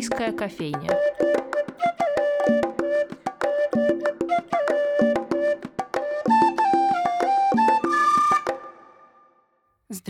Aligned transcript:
Шумерийская 0.00 0.32
кофейня. 0.32 0.98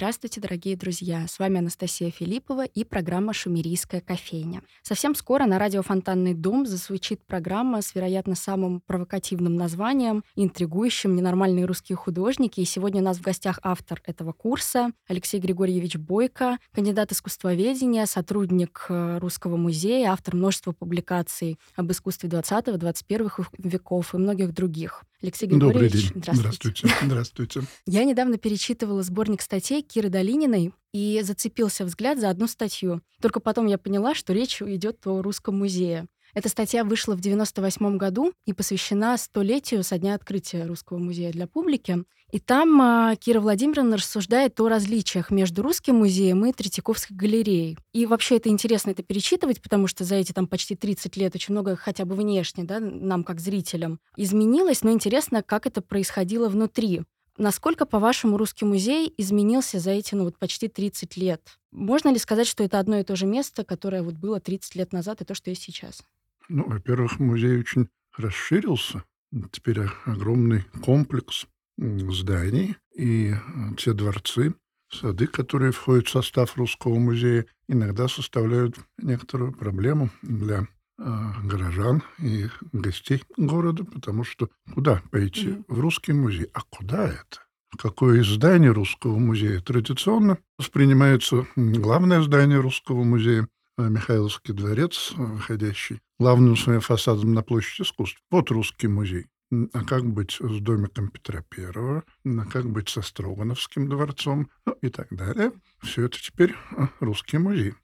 Здравствуйте, 0.00 0.40
дорогие 0.40 0.76
друзья! 0.78 1.26
С 1.28 1.38
вами 1.38 1.58
Анастасия 1.58 2.10
Филиппова 2.10 2.64
и 2.64 2.84
программа 2.84 3.34
«Шумерийская 3.34 4.00
кофейня». 4.00 4.62
Совсем 4.80 5.14
скоро 5.14 5.44
на 5.44 5.58
радио 5.58 5.82
«Фонтанный 5.82 6.32
дом» 6.32 6.64
зазвучит 6.64 7.22
программа 7.26 7.82
с, 7.82 7.94
вероятно, 7.94 8.34
самым 8.34 8.80
провокативным 8.80 9.56
названием, 9.56 10.24
интригующим 10.36 11.14
«Ненормальные 11.14 11.66
русские 11.66 11.96
художники». 11.96 12.60
И 12.60 12.64
сегодня 12.64 13.02
у 13.02 13.04
нас 13.04 13.18
в 13.18 13.20
гостях 13.20 13.58
автор 13.62 14.00
этого 14.06 14.32
курса 14.32 14.92
Алексей 15.06 15.38
Григорьевич 15.38 15.96
Бойко, 15.96 16.56
кандидат 16.72 17.12
искусствоведения, 17.12 18.06
сотрудник 18.06 18.86
э, 18.88 19.18
Русского 19.18 19.58
музея, 19.58 20.12
автор 20.12 20.34
множества 20.34 20.72
публикаций 20.72 21.58
об 21.76 21.92
искусстве 21.92 22.30
20-21 22.30 23.48
веков 23.58 24.14
и 24.14 24.16
многих 24.16 24.54
других. 24.54 25.04
Алексей 25.22 25.46
Григорьевич, 25.46 25.74
Добрый 25.74 25.90
день. 25.90 26.10
Здравствуйте. 26.22 26.86
Здравствуйте. 26.86 27.06
Здравствуйте. 27.06 27.62
Я 27.86 28.04
недавно 28.04 28.38
перечитывала 28.38 29.02
сборник 29.02 29.42
статей 29.42 29.82
Киры 29.82 30.08
Долининой 30.08 30.72
и 30.92 31.20
зацепился 31.22 31.84
взгляд 31.84 32.18
за 32.18 32.30
одну 32.30 32.46
статью. 32.46 33.02
Только 33.20 33.40
потом 33.40 33.66
я 33.66 33.76
поняла, 33.76 34.14
что 34.14 34.32
речь 34.32 34.62
идет 34.62 35.06
о 35.06 35.20
Русском 35.22 35.58
музее. 35.58 36.06
Эта 36.34 36.48
статья 36.48 36.84
вышла 36.84 37.14
в 37.14 37.20
98 37.20 37.96
году 37.96 38.32
и 38.46 38.52
посвящена 38.52 39.16
столетию 39.16 39.82
со 39.82 39.98
дня 39.98 40.14
открытия 40.14 40.64
Русского 40.64 40.98
музея 40.98 41.32
для 41.32 41.46
публики. 41.46 42.04
И 42.30 42.38
там 42.38 42.80
а, 42.80 43.16
Кира 43.16 43.40
Владимировна 43.40 43.96
рассуждает 43.96 44.60
о 44.60 44.68
различиях 44.68 45.30
между 45.30 45.62
Русским 45.62 45.96
музеем 45.96 46.46
и 46.46 46.52
Третьяковской 46.52 47.14
галереей. 47.14 47.76
И 47.92 48.06
вообще 48.06 48.36
это 48.36 48.48
интересно 48.48 48.90
это 48.90 49.02
перечитывать, 49.02 49.60
потому 49.60 49.88
что 49.88 50.04
за 50.04 50.14
эти 50.14 50.32
там 50.32 50.46
почти 50.46 50.76
30 50.76 51.16
лет 51.16 51.34
очень 51.34 51.52
много 51.52 51.74
хотя 51.74 52.04
бы 52.04 52.14
внешне, 52.14 52.62
да, 52.62 52.78
нам 52.78 53.24
как 53.24 53.40
зрителям, 53.40 53.98
изменилось, 54.16 54.82
но 54.82 54.92
интересно, 54.92 55.42
как 55.42 55.66
это 55.66 55.82
происходило 55.82 56.48
внутри. 56.48 57.02
Насколько, 57.36 57.86
по-вашему, 57.86 58.36
Русский 58.36 58.66
музей 58.66 59.12
изменился 59.16 59.78
за 59.78 59.92
эти 59.92 60.14
ну, 60.14 60.24
вот 60.24 60.38
почти 60.38 60.68
30 60.68 61.16
лет? 61.16 61.40
Можно 61.72 62.10
ли 62.10 62.18
сказать, 62.18 62.46
что 62.46 62.62
это 62.62 62.78
одно 62.78 62.98
и 62.98 63.02
то 63.02 63.16
же 63.16 63.26
место, 63.26 63.64
которое 63.64 64.02
вот 64.02 64.14
было 64.14 64.40
30 64.40 64.74
лет 64.74 64.92
назад, 64.92 65.22
и 65.22 65.24
то, 65.24 65.34
что 65.34 65.50
есть 65.50 65.62
сейчас? 65.62 66.02
Ну, 66.50 66.68
во-первых, 66.68 67.20
музей 67.20 67.58
очень 67.58 67.88
расширился. 68.16 69.04
Теперь 69.52 69.82
огромный 70.04 70.64
комплекс 70.82 71.46
зданий 71.78 72.76
и 72.96 73.32
те 73.78 73.92
дворцы, 73.92 74.54
сады, 74.92 75.28
которые 75.28 75.70
входят 75.70 76.08
в 76.08 76.10
состав 76.10 76.56
Русского 76.56 76.98
музея, 76.98 77.46
иногда 77.68 78.08
составляют 78.08 78.74
некоторую 78.98 79.52
проблему 79.52 80.10
для 80.22 80.66
а, 80.98 81.34
горожан 81.44 82.02
и 82.18 82.48
гостей 82.72 83.22
города, 83.36 83.84
потому 83.84 84.24
что 84.24 84.50
куда 84.74 85.00
пойти? 85.12 85.50
Mm-hmm. 85.50 85.64
В 85.68 85.80
русский 85.80 86.12
музей. 86.12 86.48
А 86.52 86.62
куда 86.68 87.08
это? 87.08 87.46
Какое 87.78 88.22
издание 88.22 88.72
русского 88.72 89.16
музея 89.18 89.60
традиционно 89.60 90.38
воспринимается 90.58 91.46
главное 91.54 92.20
здание 92.20 92.58
русского 92.58 93.04
музея 93.04 93.48
а, 93.78 93.88
Михайловский 93.88 94.52
дворец, 94.52 95.12
выходящий 95.16 96.00
главным 96.20 96.54
своим 96.54 96.82
фасадом 96.82 97.32
на 97.32 97.42
площадь 97.42 97.80
искусств. 97.80 98.20
Вот 98.30 98.50
русский 98.50 98.88
музей. 98.88 99.26
А 99.72 99.82
как 99.84 100.04
быть 100.04 100.36
с 100.38 100.60
домиком 100.60 101.08
Петра 101.08 101.42
Первого? 101.48 102.04
А 102.24 102.44
как 102.44 102.70
быть 102.70 102.90
со 102.90 103.00
Строгановским 103.00 103.88
дворцом? 103.88 104.50
Ну, 104.66 104.76
и 104.82 104.90
так 104.90 105.08
далее. 105.10 105.50
Все 105.82 106.04
это 106.04 106.20
теперь 106.20 106.54
а, 106.76 106.90
русский 107.00 107.38
музей. 107.38 107.74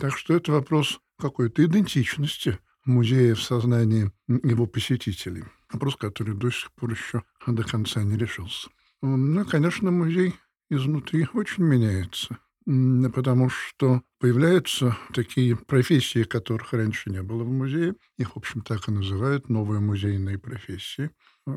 Так 0.00 0.16
что 0.16 0.34
это 0.34 0.52
вопрос 0.52 1.00
какой-то 1.18 1.64
идентичности 1.64 2.58
музея 2.84 3.34
в 3.34 3.42
сознании 3.42 4.12
его 4.28 4.66
посетителей. 4.66 5.44
Вопрос, 5.72 5.96
который 5.96 6.36
до 6.36 6.50
сих 6.50 6.70
пор 6.72 6.92
еще 6.92 7.24
до 7.46 7.64
конца 7.64 8.04
не 8.04 8.16
решился. 8.16 8.70
Ну, 9.02 9.44
конечно, 9.44 9.90
музей 9.90 10.34
изнутри 10.70 11.26
очень 11.34 11.64
меняется, 11.64 12.38
потому 12.64 13.48
что 13.48 14.02
появляются 14.18 14.96
такие 15.12 15.56
профессии, 15.56 16.22
которых 16.22 16.72
раньше 16.72 17.10
не 17.10 17.22
было 17.22 17.44
в 17.44 17.50
музее. 17.50 17.94
Их, 18.18 18.34
в 18.34 18.36
общем, 18.38 18.62
так 18.62 18.88
и 18.88 18.92
называют 18.92 19.48
новые 19.48 19.80
музейные 19.80 20.38
профессии. 20.38 21.10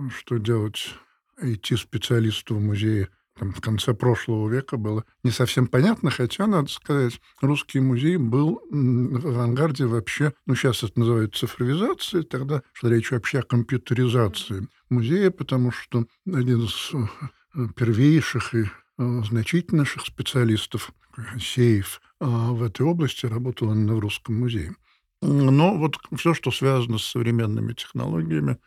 Что 0.09 0.37
делать 0.37 0.95
IT-специалисту 1.41 2.55
в 2.55 2.61
музее 2.61 3.09
там, 3.37 3.51
в 3.51 3.59
конце 3.59 3.93
прошлого 3.93 4.49
века 4.49 4.77
было 4.77 5.03
не 5.23 5.31
совсем 5.31 5.67
понятно, 5.67 6.09
хотя, 6.09 6.47
надо 6.47 6.69
сказать, 6.69 7.19
русский 7.41 7.81
музей 7.81 8.15
был 8.15 8.61
в 8.69 9.27
авангарде 9.27 9.85
вообще, 9.85 10.33
ну, 10.45 10.55
сейчас 10.55 10.83
это 10.83 10.97
называется 10.99 11.41
цифровизацией, 11.41 12.23
тогда 12.23 12.63
шла 12.71 12.89
речь 12.89 13.11
вообще 13.11 13.39
о 13.39 13.43
компьютеризации 13.43 14.67
музея, 14.89 15.31
потому 15.31 15.71
что 15.71 16.05
один 16.25 16.63
из 16.63 16.91
э, 16.93 17.67
первейших 17.75 18.55
и 18.55 18.65
э, 18.97 19.21
значительнейших 19.23 20.05
специалистов, 20.05 20.91
Сеев, 21.39 22.01
э, 22.19 22.25
в 22.25 22.63
этой 22.63 22.85
области 22.85 23.25
работал 23.25 23.71
именно 23.71 23.95
в 23.95 23.99
Русском 23.99 24.39
музее. 24.39 24.75
Но 25.21 25.77
вот 25.77 25.97
все, 26.15 26.33
что 26.33 26.51
связано 26.51 26.97
с 26.97 27.05
современными 27.05 27.73
технологиями, 27.73 28.57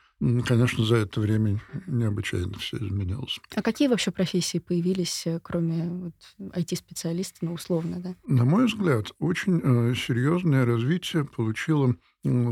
конечно, 0.45 0.85
за 0.85 0.97
это 0.97 1.21
время 1.21 1.61
необычайно 1.87 2.59
все 2.59 2.79
изменилось. 2.79 3.39
А 3.55 3.63
какие 3.63 3.87
вообще 3.89 4.11
профессии 4.11 4.59
появились, 4.59 5.27
э, 5.27 5.41
кроме 5.43 5.89
вот, 5.89 6.15
IT-специалиста, 6.57 7.39
ну, 7.43 7.53
условно, 7.53 8.01
да? 8.01 8.15
На 8.27 8.45
мой 8.45 8.67
взгляд, 8.67 9.13
очень 9.21 9.61
э, 9.63 9.95
серьезное 9.95 10.65
развитие 10.65 11.25
получила 11.25 11.95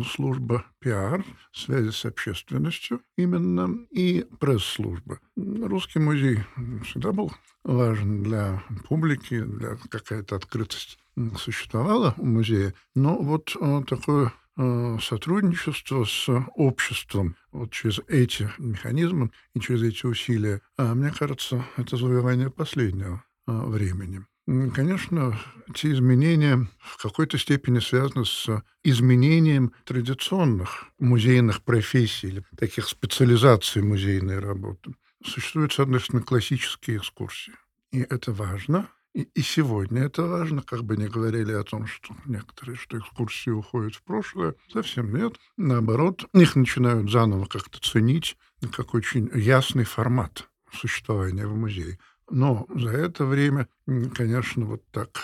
служба 0.05 0.65
пиар, 0.79 1.25
связи 1.53 1.91
с 1.91 2.05
общественностью 2.05 3.01
именно, 3.17 3.87
и 3.91 4.27
пресс-служба. 4.39 5.21
Русский 5.37 5.99
музей 5.99 6.39
всегда 6.85 7.13
был 7.13 7.33
важен 7.65 8.23
для 8.23 8.63
публики, 8.89 9.41
для 9.43 9.77
какая-то 9.91 10.37
открытость 10.37 10.99
существовала 11.39 12.15
у 12.19 12.27
музея, 12.27 12.75
но 12.95 13.17
вот 13.17 13.57
э, 13.59 13.83
такое 13.89 14.33
э, 14.57 14.99
сотрудничество 15.01 16.05
с 16.05 16.29
обществом 16.55 17.37
вот 17.53 17.73
через 17.73 18.01
эти 18.09 18.51
механизмы 18.59 19.31
и 19.55 19.61
через 19.61 19.83
эти 19.83 20.07
усилия, 20.07 20.61
а 20.77 20.95
мне 20.95 21.11
кажется, 21.11 21.65
это 21.77 21.97
завоевание 21.97 22.51
последнего 22.51 23.25
э, 23.47 23.53
времени. 23.53 24.27
Конечно, 24.47 25.37
эти 25.69 25.93
изменения 25.93 26.69
в 26.79 27.03
какой-то 27.03 27.37
степени 27.37 27.81
связаны 27.81 28.25
с 28.25 28.63
изменением 28.85 29.73
традиционных 29.85 30.85
музейных 31.01 31.63
профессий 31.65 32.29
или 32.29 32.45
таких 32.57 32.89
специализаций 32.89 33.83
музейной 33.83 34.39
работы. 34.39 34.95
Существуют, 35.25 35.73
с 35.73 35.81
одной 35.81 36.01
стороны, 36.01 36.25
классические 36.25 36.99
экскурсии. 36.99 37.55
И 37.91 37.99
это 37.99 38.31
важно, 38.31 38.89
и, 39.17 39.23
и 39.23 39.41
сегодня 39.41 40.03
это 40.03 40.23
важно, 40.23 40.63
как 40.63 40.85
бы 40.85 40.97
не 40.97 41.09
говорили 41.09 41.53
о 41.53 41.65
том, 41.65 41.87
что 41.87 42.15
некоторые, 42.27 42.77
что 42.77 42.99
экскурсии 42.99 43.51
уходят 43.51 43.95
в 43.95 44.03
прошлое. 44.03 44.55
Совсем 44.71 45.17
нет. 45.17 45.37
Наоборот, 45.57 46.29
их 46.35 46.55
начинают 46.55 47.11
заново 47.11 47.47
как-то 47.47 47.81
ценить, 47.81 48.37
как 48.73 48.95
очень 48.95 49.29
ясный 49.35 49.85
формат 49.85 50.49
существования 50.73 51.47
в 51.47 51.57
музее. 51.57 51.99
Но 52.31 52.67
за 52.75 52.91
это 52.91 53.25
время, 53.25 53.69
конечно, 54.15 54.67
вот 54.67 54.83
так 54.91 55.23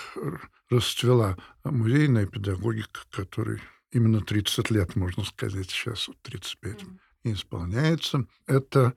расцвела 0.71 1.37
музейная 1.65 2.27
педагогика, 2.27 3.01
которой 3.11 3.61
именно 3.91 4.21
30 4.21 4.71
лет, 4.71 4.97
можно 4.97 5.25
сказать, 5.25 5.69
сейчас 5.71 6.09
вот 6.09 6.17
35 6.23 6.85
исполняется. 7.25 8.27
Это 8.47 8.95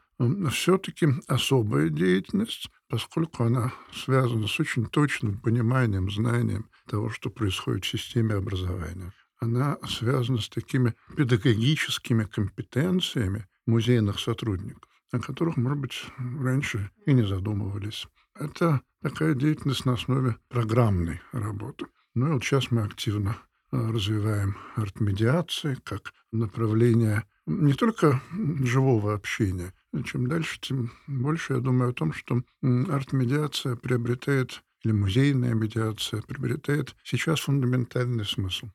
все-таки 0.51 1.07
особая 1.27 1.89
деятельность, 1.89 2.69
поскольку 2.87 3.43
она 3.43 3.73
связана 3.93 4.47
с 4.47 4.59
очень 4.59 4.85
точным 4.85 5.39
пониманием, 5.39 6.09
знанием 6.09 6.69
того, 6.87 7.09
что 7.09 7.29
происходит 7.29 7.85
в 7.85 7.89
системе 7.89 8.35
образования. 8.35 9.13
Она 9.39 9.77
связана 9.87 10.39
с 10.39 10.49
такими 10.49 10.93
педагогическими 11.17 12.23
компетенциями 12.23 13.47
музейных 13.67 14.19
сотрудников, 14.19 14.89
о 15.15 15.19
которых, 15.19 15.57
может 15.57 15.79
быть, 15.79 16.05
раньше 16.17 16.91
и 17.05 17.13
не 17.13 17.25
задумывались. 17.25 18.07
Это 18.37 18.81
такая 19.01 19.33
деятельность 19.33 19.85
на 19.85 19.93
основе 19.93 20.35
программной 20.49 21.21
работы. 21.31 21.85
Ну 22.13 22.27
и 22.27 22.31
вот 22.33 22.43
сейчас 22.43 22.71
мы 22.71 22.83
активно 22.83 23.37
а, 23.71 23.91
развиваем 23.91 24.57
арт-медиации 24.75 25.77
как 25.83 26.13
направление 26.31 27.23
не 27.45 27.73
только 27.73 28.21
живого 28.63 29.13
общения, 29.13 29.73
чем 30.03 30.27
дальше, 30.27 30.59
тем 30.59 30.91
больше 31.07 31.53
я 31.53 31.59
думаю 31.59 31.91
о 31.91 31.93
том, 31.93 32.11
что 32.11 32.41
арт-медиация 32.61 33.75
приобретает, 33.75 34.63
или 34.83 34.91
музейная 34.91 35.53
медиация 35.53 36.21
приобретает 36.21 36.95
сейчас 37.03 37.41
фундаментальный 37.41 38.25
смысл. 38.25 38.69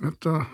Это 0.00 0.48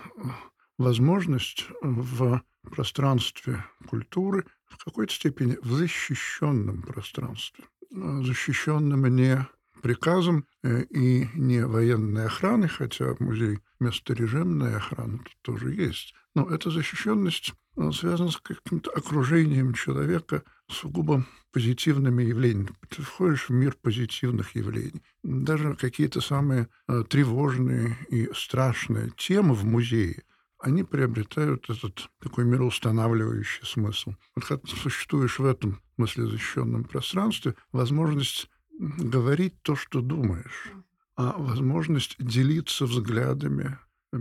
возможность 0.77 1.67
в 1.81 2.41
пространстве 2.61 3.65
культуры, 3.87 4.45
в 4.77 4.83
какой-то 4.83 5.13
степени 5.13 5.57
в 5.61 5.71
защищенном 5.71 6.81
пространстве, 6.81 7.65
защищенном 7.91 9.05
не 9.15 9.47
приказом 9.81 10.45
э, 10.63 10.83
и 10.85 11.27
не 11.35 11.65
военной 11.65 12.25
охраной, 12.25 12.69
хотя 12.69 13.15
музей 13.19 13.59
месторежимная 13.79 14.77
охрана 14.77 15.17
тут 15.19 15.35
тоже 15.41 15.73
есть. 15.73 16.13
Но 16.35 16.49
эта 16.49 16.71
защищенность 16.71 17.53
связана 17.91 18.31
с 18.31 18.37
каким-то 18.37 18.91
окружением 18.91 19.73
человека 19.73 20.43
сугубо 20.69 21.25
позитивными 21.51 22.23
явлениями. 22.23 22.75
Ты 22.89 23.01
входишь 23.01 23.49
в 23.49 23.51
мир 23.51 23.75
позитивных 23.81 24.55
явлений. 24.55 25.03
Даже 25.23 25.75
какие-то 25.75 26.21
самые 26.21 26.69
э, 26.87 27.03
тревожные 27.09 27.97
и 28.09 28.29
страшные 28.33 29.11
темы 29.17 29.53
в 29.53 29.65
музее, 29.65 30.23
они 30.63 30.83
приобретают 30.83 31.69
этот 31.69 32.09
такой 32.21 32.45
мироустанавливающий 32.45 33.65
смысл. 33.65 34.15
Вот 34.33 34.45
когда 34.45 34.65
существуешь 34.65 35.37
в 35.37 35.45
этом 35.45 35.81
мыслезащищенном 35.97 36.85
пространстве, 36.85 37.55
возможность 37.73 38.49
говорить 38.79 39.61
то, 39.61 39.75
что 39.75 40.01
думаешь, 40.01 40.71
а 41.17 41.35
возможность 41.37 42.15
делиться 42.17 42.85
взглядами, 42.85 43.77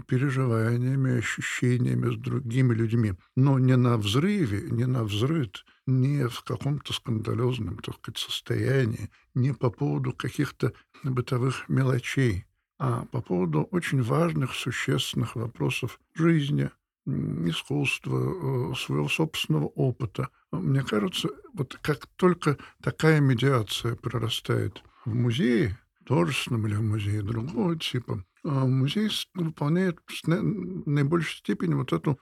переживаниями, 0.08 1.18
ощущениями 1.18 2.12
с 2.12 2.18
другими 2.18 2.74
людьми, 2.74 3.14
но 3.36 3.60
не 3.60 3.76
на 3.76 3.96
взрыве, 3.96 4.68
не 4.68 4.86
на 4.86 5.04
взрыв, 5.04 5.64
не 5.86 6.26
в 6.28 6.42
каком-то 6.42 6.92
скандалезном, 6.92 7.78
так 7.78 7.96
сказать, 7.96 8.18
состоянии, 8.18 9.10
не 9.34 9.54
по 9.54 9.70
поводу 9.70 10.12
каких-то 10.12 10.72
бытовых 11.04 11.68
мелочей, 11.68 12.46
а 12.84 13.04
по 13.12 13.20
поводу 13.20 13.68
очень 13.70 14.02
важных, 14.02 14.54
существенных 14.54 15.36
вопросов 15.36 16.00
жизни, 16.14 16.68
искусства, 17.06 18.72
э, 18.72 18.74
своего 18.74 19.08
собственного 19.08 19.66
опыта. 19.66 20.30
Мне 20.50 20.82
кажется, 20.82 21.28
вот 21.54 21.78
как 21.80 22.08
только 22.16 22.58
такая 22.82 23.20
медиация 23.20 23.94
прорастает 23.94 24.82
в 25.04 25.14
музее, 25.14 25.78
художественном 25.98 26.66
или 26.66 26.74
в 26.74 26.82
музее 26.82 27.22
другого 27.22 27.78
типа, 27.78 28.24
а 28.42 28.66
музей 28.66 29.10
выполняет 29.34 30.00
в 30.04 30.28
наибольшей 30.28 31.38
степени 31.38 31.74
вот 31.74 31.92
эту 31.92 32.18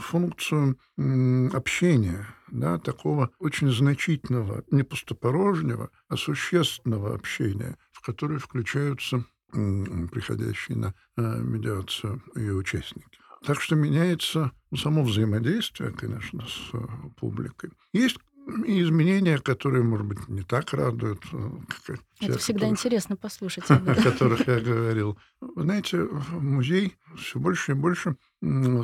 функцию 0.00 0.76
общения, 1.52 2.26
да, 2.50 2.78
такого 2.78 3.30
очень 3.38 3.70
значительного, 3.70 4.64
не 4.72 4.82
пустопорожнего, 4.82 5.90
а 6.08 6.16
существенного 6.16 7.14
общения, 7.14 7.78
в 7.92 8.04
которое 8.04 8.40
включаются 8.40 9.24
приходящие 9.50 10.76
на 10.76 10.94
э, 11.16 11.22
медиацию 11.40 12.22
ее 12.34 12.54
участники. 12.54 13.18
Так 13.44 13.60
что 13.60 13.74
меняется 13.74 14.52
само 14.76 15.02
взаимодействие, 15.02 15.92
конечно, 15.92 16.46
с 16.46 16.74
э, 16.74 16.78
публикой. 17.16 17.70
Есть 17.92 18.18
и 18.66 18.82
изменения, 18.82 19.38
которые, 19.38 19.82
может 19.82 20.06
быть, 20.06 20.28
не 20.28 20.42
так 20.42 20.72
радуют. 20.72 21.22
Э, 21.32 21.50
как 21.68 21.98
Это 22.20 22.38
всегда 22.38 22.60
которых, 22.60 22.72
интересно 22.72 23.16
послушать. 23.16 23.70
О 23.70 23.94
которых 23.94 24.46
я 24.46 24.60
говорил. 24.60 25.18
Вы 25.40 25.62
знаете, 25.62 26.08
музей 26.30 26.96
все 27.16 27.38
больше 27.38 27.72
и 27.72 27.74
больше 27.74 28.16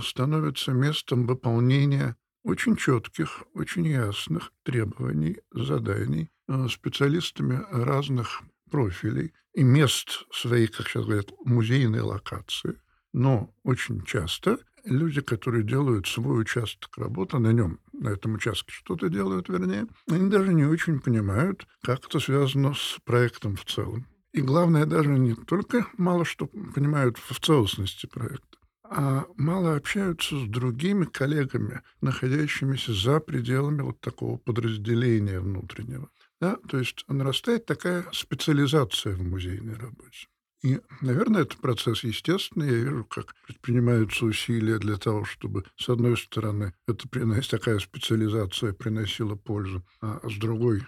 становится 0.03 0.73
местом 0.73 1.27
выполнения 1.27 2.17
очень 2.45 2.77
четких, 2.77 3.43
очень 3.55 3.87
ясных 3.87 4.53
требований, 4.63 5.39
заданий 5.53 6.31
специалистами 6.69 7.61
разных 7.73 8.43
профилей 8.71 9.33
и 9.55 9.63
мест 9.63 10.27
своей, 10.33 10.67
как 10.67 10.89
сейчас 10.89 11.05
говорят, 11.05 11.31
музейной 11.45 12.01
локации. 12.01 12.81
Но 13.13 13.55
очень 13.63 14.05
часто 14.05 14.59
люди, 14.85 15.21
которые 15.21 15.65
делают 15.65 16.07
свой 16.07 16.43
участок 16.43 16.97
работы 16.97 17.39
на 17.39 17.53
нем, 17.53 17.81
на 17.93 18.11
этом 18.11 18.35
участке 18.35 18.73
что-то 18.73 19.09
делают, 19.09 19.49
вернее, 19.49 19.87
они 20.09 20.31
даже 20.31 20.53
не 20.53 20.65
очень 20.65 21.01
понимают, 21.01 21.67
как 21.83 22.05
это 22.05 22.21
связано 22.21 22.75
с 22.75 22.99
проектом 23.05 23.57
в 23.57 23.65
целом. 23.65 24.07
И 24.33 24.43
главное, 24.43 24.85
даже 24.85 25.11
не 25.11 25.35
только 25.35 25.87
мало 25.97 26.25
что 26.25 26.47
понимают 26.47 27.17
в 27.19 27.41
целостности 27.41 28.07
проекта, 28.07 28.59
а 28.85 29.25
мало 29.37 29.77
общаются 29.77 30.39
с 30.39 30.47
другими 30.47 31.05
коллегами, 31.05 31.83
находящимися 32.01 32.93
за 32.93 33.21
пределами 33.21 33.83
вот 33.83 34.01
такого 34.01 34.37
подразделения 34.37 35.41
внутреннего. 35.41 36.11
Да? 36.41 36.57
То 36.69 36.79
есть 36.79 37.05
нарастает 37.09 37.67
такая 37.67 38.05
специализация 38.13 39.15
в 39.15 39.23
музейной 39.23 39.75
работе. 39.75 40.27
И, 40.63 40.81
наверное, 41.01 41.43
это 41.43 41.57
процесс 41.59 42.03
естественный. 42.03 42.69
Я 42.69 42.77
вижу, 42.77 43.05
как 43.05 43.35
предпринимаются 43.47 44.25
усилия 44.25 44.79
для 44.79 44.97
того, 44.97 45.25
чтобы, 45.25 45.65
с 45.77 45.89
одной 45.89 46.17
стороны, 46.17 46.75
эта 46.89 47.09
такая 47.49 47.79
специализация 47.79 48.73
приносила 48.73 49.37
пользу, 49.37 49.87
а 50.01 50.21
с 50.29 50.37
другой, 50.37 50.85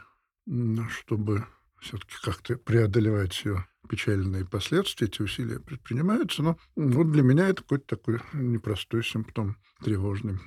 чтобы 0.89 1.47
все-таки 1.81 2.15
как-то 2.23 2.56
преодолевать 2.56 3.45
ее 3.45 3.67
печальные 3.89 4.45
последствия, 4.45 5.06
эти 5.06 5.23
усилия 5.23 5.61
предпринимаются. 5.61 6.43
Но 6.43 6.59
вот 6.77 7.11
для 7.12 7.23
меня 7.23 7.49
это 7.49 7.62
какой-то 7.62 7.97
такой 7.97 8.21
непростой 8.33 9.05
симптом 9.05 9.56
тревожный 9.83 10.39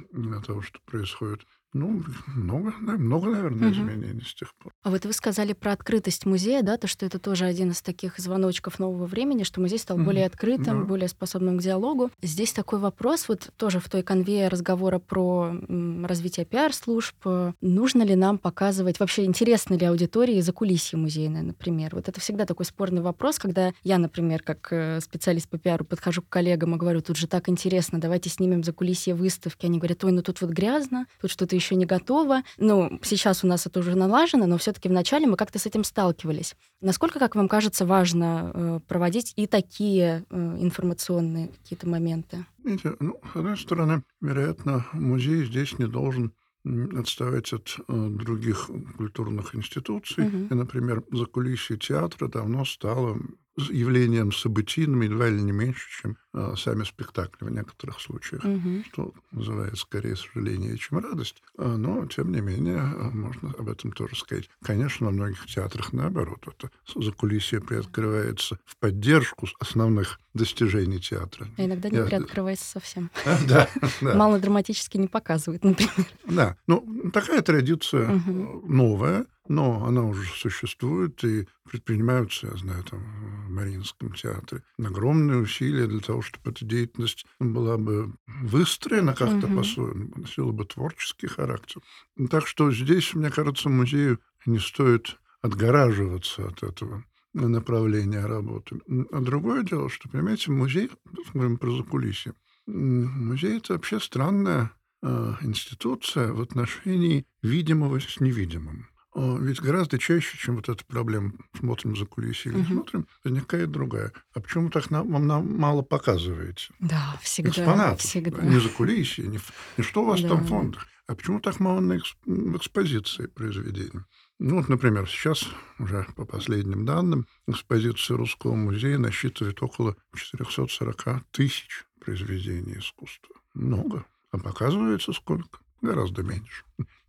того, 0.45 0.61
что 0.61 0.79
происходит. 0.85 1.45
Ну, 1.73 2.03
много, 2.27 2.73
много, 2.79 3.29
наверное, 3.29 3.69
угу. 3.69 3.77
изменений 3.77 4.23
с 4.25 4.33
тех 4.33 4.53
пор. 4.55 4.73
А 4.83 4.89
вот 4.89 5.05
вы 5.05 5.13
сказали 5.13 5.53
про 5.53 5.71
открытость 5.71 6.25
музея, 6.25 6.63
да, 6.63 6.77
то, 6.77 6.87
что 6.87 7.05
это 7.05 7.17
тоже 7.17 7.45
один 7.45 7.71
из 7.71 7.81
таких 7.81 8.17
звоночков 8.17 8.77
нового 8.77 9.05
времени, 9.05 9.43
что 9.43 9.61
музей 9.61 9.79
стал 9.79 9.97
угу. 9.97 10.05
более 10.05 10.25
открытым, 10.25 10.81
да. 10.81 10.85
более 10.85 11.07
способным 11.07 11.57
к 11.57 11.61
диалогу. 11.61 12.11
Здесь 12.21 12.51
такой 12.51 12.79
вопрос, 12.79 13.29
вот 13.29 13.51
тоже 13.55 13.79
в 13.79 13.89
той 13.89 14.03
конве 14.03 14.49
разговора 14.49 14.99
про 14.99 15.55
развитие 16.03 16.45
пиар-служб. 16.45 17.15
Нужно 17.61 18.03
ли 18.03 18.15
нам 18.15 18.37
показывать, 18.37 18.99
вообще 18.99 19.23
интересно 19.23 19.75
ли 19.75 19.85
аудитории 19.85 20.41
за 20.41 20.51
кулисье 20.51 20.99
музейное, 20.99 21.41
например? 21.41 21.95
Вот 21.95 22.09
это 22.09 22.19
всегда 22.19 22.45
такой 22.45 22.65
спорный 22.65 23.01
вопрос, 23.01 23.39
когда 23.39 23.71
я, 23.83 23.97
например, 23.97 24.43
как 24.43 24.67
э, 24.71 24.99
специалист 24.99 25.47
по 25.47 25.57
пиару 25.57 25.85
подхожу 25.85 26.21
к 26.21 26.27
коллегам 26.27 26.75
и 26.75 26.77
говорю, 26.77 27.01
тут 27.01 27.15
же 27.15 27.27
так 27.27 27.47
интересно, 27.47 27.99
давайте 27.99 28.29
снимем 28.29 28.63
за 28.63 28.73
кулисье 28.73 29.13
выставки. 29.13 29.65
Они 29.65 29.77
говорят, 29.77 30.03
ой, 30.03 30.11
ну 30.11 30.21
тут 30.21 30.41
вот 30.41 30.49
грязно, 30.49 31.05
тут 31.21 31.31
что-то 31.31 31.55
еще 31.61 31.75
не 31.75 31.85
готово. 31.85 32.43
Ну, 32.57 32.99
сейчас 33.03 33.43
у 33.43 33.47
нас 33.47 33.65
это 33.67 33.79
уже 33.79 33.95
налажено, 33.95 34.47
но 34.47 34.57
все-таки 34.57 34.89
вначале 34.89 35.27
мы 35.27 35.37
как-то 35.37 35.59
с 35.59 35.65
этим 35.65 35.83
сталкивались. 35.83 36.55
Насколько, 36.81 37.19
как 37.19 37.35
вам 37.35 37.47
кажется, 37.47 37.85
важно 37.85 38.51
э, 38.53 38.79
проводить 38.87 39.33
и 39.35 39.47
такие 39.47 40.25
э, 40.29 40.57
информационные 40.59 41.49
какие-то 41.49 41.87
моменты? 41.87 42.45
Видите, 42.63 42.95
ну, 42.99 43.19
с 43.31 43.35
одной 43.35 43.57
стороны, 43.57 44.03
вероятно, 44.19 44.85
музей 44.93 45.45
здесь 45.45 45.77
не 45.79 45.87
должен 45.87 46.33
отставать 46.63 47.53
от 47.53 47.75
э, 47.87 48.07
других 48.09 48.69
культурных 48.97 49.55
институций. 49.55 50.27
Угу. 50.27 50.37
И, 50.51 50.53
например, 50.53 51.03
за 51.11 51.25
кулисье 51.25 51.77
театра 51.77 52.27
давно 52.27 52.65
стало 52.65 53.17
явлением 53.57 54.31
событийным 54.31 55.01
едва 55.01 55.29
ли 55.29 55.41
не 55.41 55.51
меньше, 55.51 55.87
чем 56.01 56.17
э, 56.33 56.53
сами 56.57 56.83
спектакли 56.83 57.45
в 57.45 57.51
некоторых 57.51 57.99
случаях, 57.99 58.43
угу. 58.43 58.83
что 58.91 59.13
вызывает 59.31 59.77
скорее 59.77 60.15
сожаление, 60.15 60.77
чем 60.77 60.99
радость. 60.99 61.41
А, 61.57 61.75
но, 61.77 62.05
тем 62.05 62.31
не 62.31 62.41
менее, 62.41 62.77
э, 62.77 63.09
можно 63.11 63.53
об 63.57 63.69
этом 63.69 63.91
тоже 63.91 64.15
сказать. 64.15 64.49
Конечно, 64.63 65.07
на 65.07 65.11
многих 65.11 65.45
театрах, 65.47 65.91
наоборот, 65.93 66.47
это 66.47 66.71
закулисье 66.95 67.59
приоткрывается 67.59 68.57
в 68.65 68.77
поддержку 68.77 69.47
основных 69.59 70.19
достижений 70.33 70.99
театра. 70.99 71.47
А 71.57 71.65
иногда 71.65 71.89
не 71.89 71.97
Я... 71.97 72.05
приоткрывается 72.05 72.65
совсем. 72.65 73.09
Да, 73.47 73.67
Мало 74.01 74.39
драматически 74.39 74.97
не 74.97 75.07
показывает, 75.07 75.63
например. 75.63 76.07
Да, 76.25 76.57
ну, 76.67 77.11
такая 77.11 77.41
традиция 77.41 78.21
новая, 78.63 79.25
но 79.51 79.85
она 79.85 80.03
уже 80.03 80.23
существует, 80.29 81.21
и 81.25 81.45
предпринимаются, 81.69 82.47
я 82.47 82.55
знаю, 82.55 82.83
там, 82.85 83.01
в 83.47 83.51
Мариинском 83.51 84.13
театре 84.13 84.63
огромные 84.79 85.39
усилия 85.39 85.87
для 85.87 85.99
того, 85.99 86.21
чтобы 86.21 86.51
эта 86.51 86.63
деятельность 86.63 87.25
была 87.39 87.77
бы 87.77 88.13
выстроена 88.27 89.13
как-то 89.13 89.47
угу. 89.47 89.57
по-своему, 89.57 90.13
носила 90.15 90.53
бы 90.53 90.63
творческий 90.63 91.27
характер. 91.27 91.81
Так 92.29 92.47
что 92.47 92.71
здесь, 92.71 93.13
мне 93.13 93.29
кажется, 93.29 93.67
музею 93.67 94.19
не 94.45 94.59
стоит 94.59 95.17
отгораживаться 95.41 96.47
от 96.47 96.63
этого 96.63 97.03
направления 97.33 98.25
работы. 98.25 98.79
А 99.11 99.19
другое 99.19 99.63
дело, 99.63 99.89
что, 99.89 100.07
понимаете, 100.07 100.51
музей, 100.51 100.89
говорим 101.33 101.57
про 101.57 101.75
закулисье, 101.75 102.33
музей— 102.67 103.57
это 103.57 103.73
вообще 103.73 103.99
странная 103.99 104.71
э, 105.03 105.33
институция 105.41 106.31
в 106.31 106.39
отношении 106.39 107.25
видимого 107.41 107.99
с 107.99 108.21
невидимым. 108.21 108.87
А, 109.13 109.37
ведь 109.37 109.59
гораздо 109.59 109.97
чаще, 109.97 110.37
чем 110.37 110.55
вот 110.55 110.69
эта 110.69 110.85
проблема, 110.85 111.33
смотрим 111.57 111.95
за 111.95 112.05
кулисье 112.05 112.51
или 112.51 112.59
угу. 112.59 112.73
смотрим, 112.73 113.07
возникает 113.23 113.71
другая. 113.71 114.13
А 114.33 114.39
почему 114.39 114.69
так 114.69 114.89
нам, 114.89 115.11
вам 115.11 115.27
нам 115.27 115.57
мало 115.57 115.81
показываете? 115.81 116.73
Да, 116.79 117.17
всегда. 117.21 117.49
Экспонатов. 117.49 118.01
Всегда. 118.01 118.41
Не 118.41 118.59
за 118.59 118.69
кулисье, 118.69 119.27
не, 119.27 119.39
не 119.77 119.83
что 119.83 120.03
у 120.03 120.05
вас 120.05 120.21
да. 120.21 120.29
там 120.29 120.43
в 120.43 120.47
фондах. 120.47 120.87
А 121.07 121.15
почему 121.15 121.41
так 121.41 121.59
мало 121.59 121.81
на 121.81 121.97
эксп, 121.97 122.15
в 122.25 122.55
экспозиции 122.55 123.25
произведений? 123.25 124.01
Ну, 124.39 124.55
вот, 124.55 124.69
например, 124.69 125.07
сейчас, 125.09 125.45
уже 125.77 126.07
по 126.15 126.25
последним 126.25 126.85
данным, 126.85 127.27
экспозиция 127.47 128.15
Русского 128.15 128.55
музея 128.55 128.97
насчитывает 128.97 129.61
около 129.61 129.97
440 130.15 131.25
тысяч 131.31 131.85
произведений 131.99 132.77
искусства. 132.79 133.35
Много. 133.53 134.05
А 134.31 134.37
показывается 134.37 135.11
сколько? 135.11 135.59
Гораздо 135.81 136.23
меньше. 136.23 136.63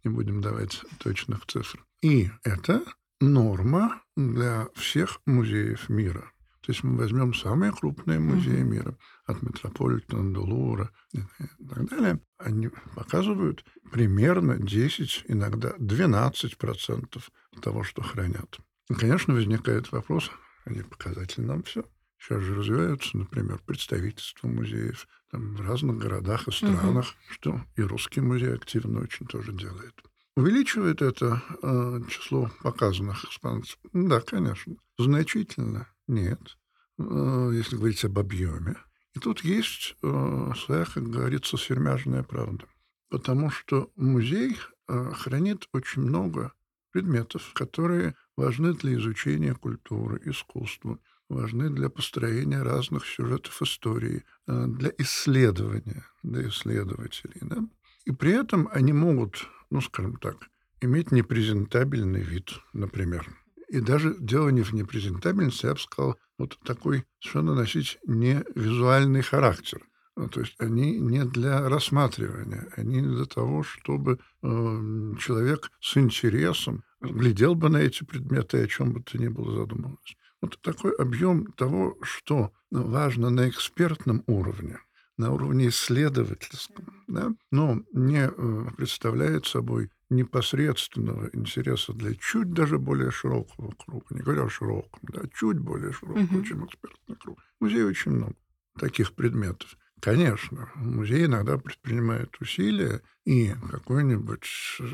Не 0.04 0.10
будем 0.10 0.40
давать 0.40 0.82
точных 0.98 1.46
цифр. 1.46 1.84
И 2.02 2.30
это 2.42 2.82
норма 3.20 4.02
для 4.16 4.68
всех 4.74 5.20
музеев 5.26 5.88
мира. 5.88 6.32
То 6.62 6.70
есть 6.70 6.84
мы 6.84 6.96
возьмем 6.96 7.34
самые 7.34 7.72
крупные 7.72 8.20
музеи 8.20 8.62
мира, 8.62 8.96
от 9.26 9.42
Метрополитена 9.42 10.32
до 10.32 10.40
Лувра 10.40 10.90
и 11.12 11.20
так 11.68 11.88
далее, 11.88 12.20
они 12.38 12.68
показывают 12.94 13.64
примерно 13.90 14.58
10, 14.58 15.24
иногда 15.26 15.70
12% 15.78 17.22
того, 17.60 17.82
что 17.82 18.02
хранят. 18.02 18.58
И, 18.88 18.94
конечно, 18.94 19.34
возникает 19.34 19.90
вопрос, 19.90 20.30
они 20.64 20.82
показатели 20.82 21.44
нам 21.44 21.64
все. 21.64 21.84
Сейчас 22.22 22.40
же 22.42 22.54
развиваются, 22.54 23.16
например, 23.16 23.60
представительства 23.66 24.46
музеев 24.46 25.08
там, 25.32 25.56
в 25.56 25.60
разных 25.60 25.98
городах 25.98 26.46
и 26.46 26.52
странах, 26.52 27.06
угу. 27.06 27.32
что 27.32 27.60
и 27.76 27.82
русский 27.82 28.20
музей 28.20 28.54
активно 28.54 29.00
очень 29.00 29.26
тоже 29.26 29.52
делает. 29.52 29.94
Увеличивает 30.36 31.02
это 31.02 31.42
э, 31.62 32.00
число 32.08 32.48
показанных 32.62 33.24
экспонатов? 33.24 33.76
Да, 33.92 34.20
конечно. 34.20 34.76
Значительно? 34.98 35.88
Нет. 36.06 36.56
Э, 36.98 37.50
если 37.52 37.76
говорить 37.76 38.04
об 38.04 38.18
объеме. 38.18 38.76
И 39.14 39.18
тут 39.18 39.42
есть 39.42 39.96
э, 40.02 40.52
своя, 40.56 40.84
как 40.84 41.02
говорится, 41.02 41.58
сермяжная 41.58 42.22
правда. 42.22 42.66
Потому 43.10 43.50
что 43.50 43.90
музей 43.96 44.56
э, 44.88 45.10
хранит 45.12 45.68
очень 45.72 46.02
много 46.02 46.52
предметов, 46.92 47.52
которые 47.52 48.14
важны 48.36 48.74
для 48.74 48.94
изучения 48.94 49.54
культуры, 49.54 50.20
искусства, 50.24 50.98
важны 51.32 51.70
для 51.70 51.88
построения 51.88 52.62
разных 52.62 53.06
сюжетов 53.06 53.60
истории, 53.62 54.24
э, 54.46 54.66
для 54.66 54.92
исследования, 54.98 56.06
для 56.22 56.48
исследователей. 56.48 57.38
Да? 57.42 57.58
И 58.04 58.12
при 58.12 58.32
этом 58.32 58.68
они 58.72 58.92
могут, 58.92 59.46
ну, 59.70 59.80
скажем 59.80 60.16
так, 60.16 60.36
иметь 60.80 61.12
непрезентабельный 61.12 62.22
вид, 62.22 62.50
например. 62.72 63.26
И 63.68 63.80
даже 63.80 64.16
дело 64.18 64.50
не 64.50 64.62
в 64.62 64.72
непрезентабельности, 64.72 65.66
я 65.66 65.72
бы 65.72 65.80
сказал, 65.80 66.18
вот 66.38 66.58
такой 66.64 67.04
совершенно 67.20 67.54
носить 67.54 67.98
не 68.06 68.44
визуальный 68.54 69.22
характер. 69.22 69.80
Ну, 70.16 70.28
то 70.28 70.40
есть 70.40 70.54
они 70.58 70.98
не 70.98 71.24
для 71.24 71.68
рассматривания, 71.68 72.68
они 72.76 73.00
не 73.00 73.16
для 73.16 73.24
того, 73.24 73.62
чтобы 73.62 74.18
э, 74.42 75.14
человек 75.18 75.70
с 75.80 75.96
интересом 75.96 76.84
глядел 77.00 77.54
бы 77.54 77.70
на 77.70 77.78
эти 77.78 78.04
предметы 78.04 78.58
и 78.58 78.62
о 78.62 78.68
чем 78.68 78.92
бы 78.92 79.02
то 79.02 79.16
ни 79.16 79.28
было 79.28 79.56
задумывался. 79.56 80.14
Вот 80.42 80.60
такой 80.60 80.92
объем 80.96 81.46
того, 81.52 81.96
что 82.02 82.52
важно 82.70 83.30
на 83.30 83.48
экспертном 83.48 84.24
уровне, 84.26 84.78
на 85.16 85.32
уровне 85.32 85.68
исследовательском, 85.68 87.04
да, 87.06 87.32
но 87.52 87.80
не 87.92 88.28
э, 88.28 88.64
представляет 88.76 89.46
собой 89.46 89.90
непосредственного 90.10 91.30
интереса 91.32 91.92
для 91.92 92.14
чуть 92.16 92.52
даже 92.52 92.78
более 92.78 93.12
широкого 93.12 93.72
круга, 93.72 94.06
не 94.10 94.20
говоря 94.20 94.42
о 94.42 94.50
широком, 94.50 95.00
да, 95.02 95.22
чуть 95.34 95.58
более 95.58 95.92
широкого, 95.92 96.24
uh-huh. 96.24 96.44
чем 96.44 96.66
экспертный 96.66 97.16
круг. 97.16 97.38
В 97.38 97.64
музее 97.64 97.86
очень 97.86 98.10
много 98.10 98.34
таких 98.78 99.14
предметов. 99.14 99.76
Конечно, 100.00 100.70
музей 100.74 101.26
иногда 101.26 101.56
предпринимает 101.56 102.34
усилия, 102.40 103.00
и 103.24 103.54
какой-нибудь 103.70 104.48
э, 104.80 104.84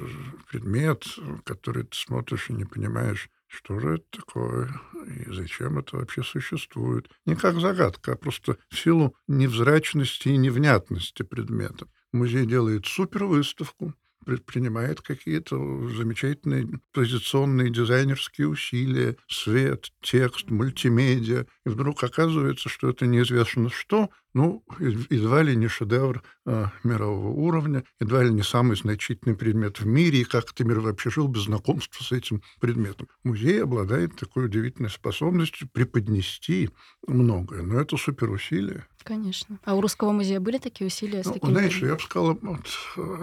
предмет, 0.51 1.07
который 1.45 1.85
ты 1.85 1.97
смотришь 1.97 2.51
и 2.51 2.53
не 2.53 2.67
понимаешь, 2.67 3.31
что 3.49 3.81
же 3.81 3.95
это 3.95 4.23
такое 4.23 4.71
и 5.07 5.33
зачем 5.33 5.79
это 5.79 5.97
вообще 5.97 6.23
существует. 6.23 7.11
Не 7.25 7.35
как 7.35 7.59
загадка, 7.61 8.13
а 8.13 8.17
просто 8.17 8.59
в 8.69 8.79
силу 8.79 9.17
невзрачности 9.27 10.29
и 10.29 10.37
невнятности 10.37 11.23
предмета. 11.23 11.89
Музей 12.13 12.47
делает 12.47 12.87
супервыставку, 12.87 13.95
предпринимает 14.29 15.01
какие-то 15.01 15.57
замечательные 15.89 16.69
позиционные 16.93 17.71
дизайнерские 17.71 18.49
усилия, 18.49 19.17
свет, 19.27 19.87
текст, 20.03 20.51
мультимедиа, 20.51 21.47
и 21.65 21.69
вдруг 21.71 22.05
оказывается, 22.05 22.69
что 22.69 22.91
это 22.91 23.07
неизвестно 23.07 23.71
что, 23.71 24.11
ну, 24.35 24.63
едва 24.79 25.43
ли 25.43 25.57
не 25.57 25.67
шедевр 25.67 26.23
а, 26.45 26.71
мирового 26.85 27.29
уровня, 27.29 27.85
едва 28.01 28.23
ли 28.23 28.31
не 28.31 28.43
самый 28.43 28.77
значительный 28.77 29.35
предмет 29.35 29.81
в 29.81 29.87
мире, 29.87 30.21
и 30.21 30.25
как 30.25 30.51
это 30.51 30.63
мир 30.63 30.81
вообще 30.81 31.09
жил 31.09 31.27
без 31.29 31.45
знакомства 31.45 32.05
с 32.05 32.13
этим 32.13 32.43
предметом. 32.61 33.09
Музей 33.25 33.63
обладает 33.63 34.15
такой 34.17 34.45
удивительной 34.45 34.91
способностью 34.91 35.71
преподнести 35.73 36.69
многое, 37.07 37.63
но 37.63 37.81
это 37.81 37.97
суперусилие. 37.97 38.87
Конечно. 39.09 39.59
А 39.65 39.75
у 39.75 39.81
Русского 39.81 40.13
музея 40.13 40.39
были 40.39 40.59
такие 40.59 40.87
усилия? 40.87 41.23
С 41.23 41.27
ну, 41.27 41.33
такими... 41.35 41.51
Знаете, 41.51 41.87
я 41.87 41.95
бы 41.95 42.01
сказала, 42.01 42.39
вот, 42.41 42.67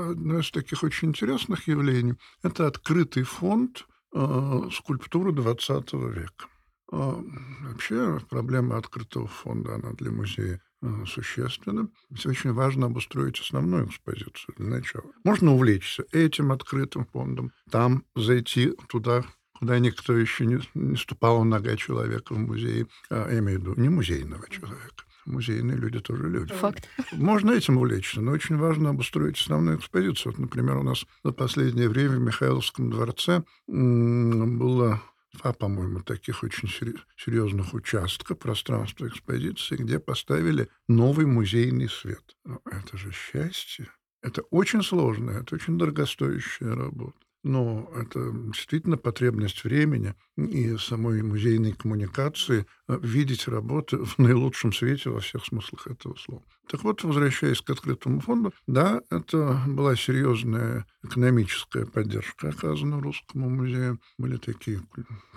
одно 0.10 0.39
из 0.39 0.51
таких 0.51 0.84
очень 0.84 1.10
интересных 1.10 1.68
явлений– 1.68 2.15
это 2.44 2.68
открытый 2.68 3.24
фонд 3.24 3.86
э, 4.13 4.62
скульптуры 4.74 5.32
XX 5.32 6.12
века. 6.12 6.46
А, 6.92 7.24
вообще 7.62 8.20
проблема 8.30 8.77
открытого 8.77 9.27
фонда, 9.27 9.75
она 9.75 9.92
для 9.94 10.12
музея 10.12 10.62
Э, 10.86 11.06
существенно. 11.08 11.89
Очень 12.25 12.54
важно 12.54 12.88
обустроить 12.88 13.39
основную 13.39 13.88
экспозицию 13.88 14.56
для 14.58 14.68
начала. 14.68 15.06
Можно 15.24 15.54
увлечься 15.54 16.04
этим 16.12 16.51
открытым 16.51 17.06
фондом, 17.06 17.51
там 17.72 18.04
зайти 18.15 18.74
туда, 18.88 19.24
куда 19.58 19.80
никто 19.80 20.15
еще 20.15 20.46
не, 20.46 20.60
не 20.75 20.96
ступал 20.96 21.44
нога 21.44 21.75
человека 21.75 22.34
в 22.34 22.38
музее, 22.38 22.88
а, 23.10 23.32
я 23.32 23.39
имею 23.39 23.60
в 23.60 23.62
виду 23.63 23.82
не 23.82 23.89
музейного 23.89 24.48
человека. 24.50 25.04
Музейные 25.25 25.75
люди 25.77 26.00
тоже 26.00 26.29
люди. 26.29 26.53
Факт. 26.53 26.88
Можно 27.13 27.51
этим 27.51 27.77
увлечься, 27.77 28.22
но 28.22 28.32
очень 28.32 28.58
важно 28.58 28.91
обустроить 28.91 29.39
основную 29.39 29.77
экспозицию. 29.77 30.34
Вот, 30.34 30.39
например, 30.39 30.77
у 30.77 30.84
нас 30.84 31.05
за 31.24 31.32
последнее 31.32 31.89
время 31.89 32.17
в 32.17 32.22
Михайловском 32.22 32.91
дворце 32.91 33.44
было 33.67 35.01
два, 35.34 35.53
по-моему, 35.53 36.01
таких 36.01 36.44
очень 36.44 36.70
серьезных 37.17 37.74
участка 37.74 38.36
пространства 38.36 39.08
экспозиции, 39.08 39.77
где 39.77 40.00
поставили 40.00 40.70
новый 40.88 41.25
музейный 41.25 41.89
свет. 41.89 42.38
Но 42.46 42.62
это 42.72 42.98
же 42.98 43.12
счастье. 43.12 43.88
Это 44.22 44.44
очень 44.51 44.84
сложная, 44.84 45.41
это 45.41 45.55
очень 45.55 45.77
дорогостоящая 45.77 46.74
работа 46.75 47.25
но 47.46 47.88
это 47.96 48.32
действительно 48.34 48.98
потребность 48.98 49.64
времени 49.64 50.16
и 50.36 50.75
самой 50.78 51.22
музейной 51.22 51.74
коммуникации 51.74 52.66
э, 52.88 52.98
видеть 53.04 53.48
работы 53.48 53.98
в 53.98 54.18
наилучшем 54.18 54.74
свете 54.74 55.12
во 55.12 55.20
всех 55.20 55.46
смыслах 55.46 55.86
этого 55.86 56.16
слова. 56.16 56.44
Так 56.68 56.84
вот, 56.84 57.04
возвращаясь 57.04 57.62
к 57.62 57.70
открытому 57.70 58.20
фонду, 58.20 58.52
да, 58.66 59.00
это 59.12 59.62
была 59.68 59.96
серьезная 59.96 60.88
экономическая 61.04 61.86
поддержка 61.86 62.50
оказана 62.50 63.00
Русскому 63.00 63.48
музею, 63.48 64.00
были 64.18 64.38
такие 64.38 64.82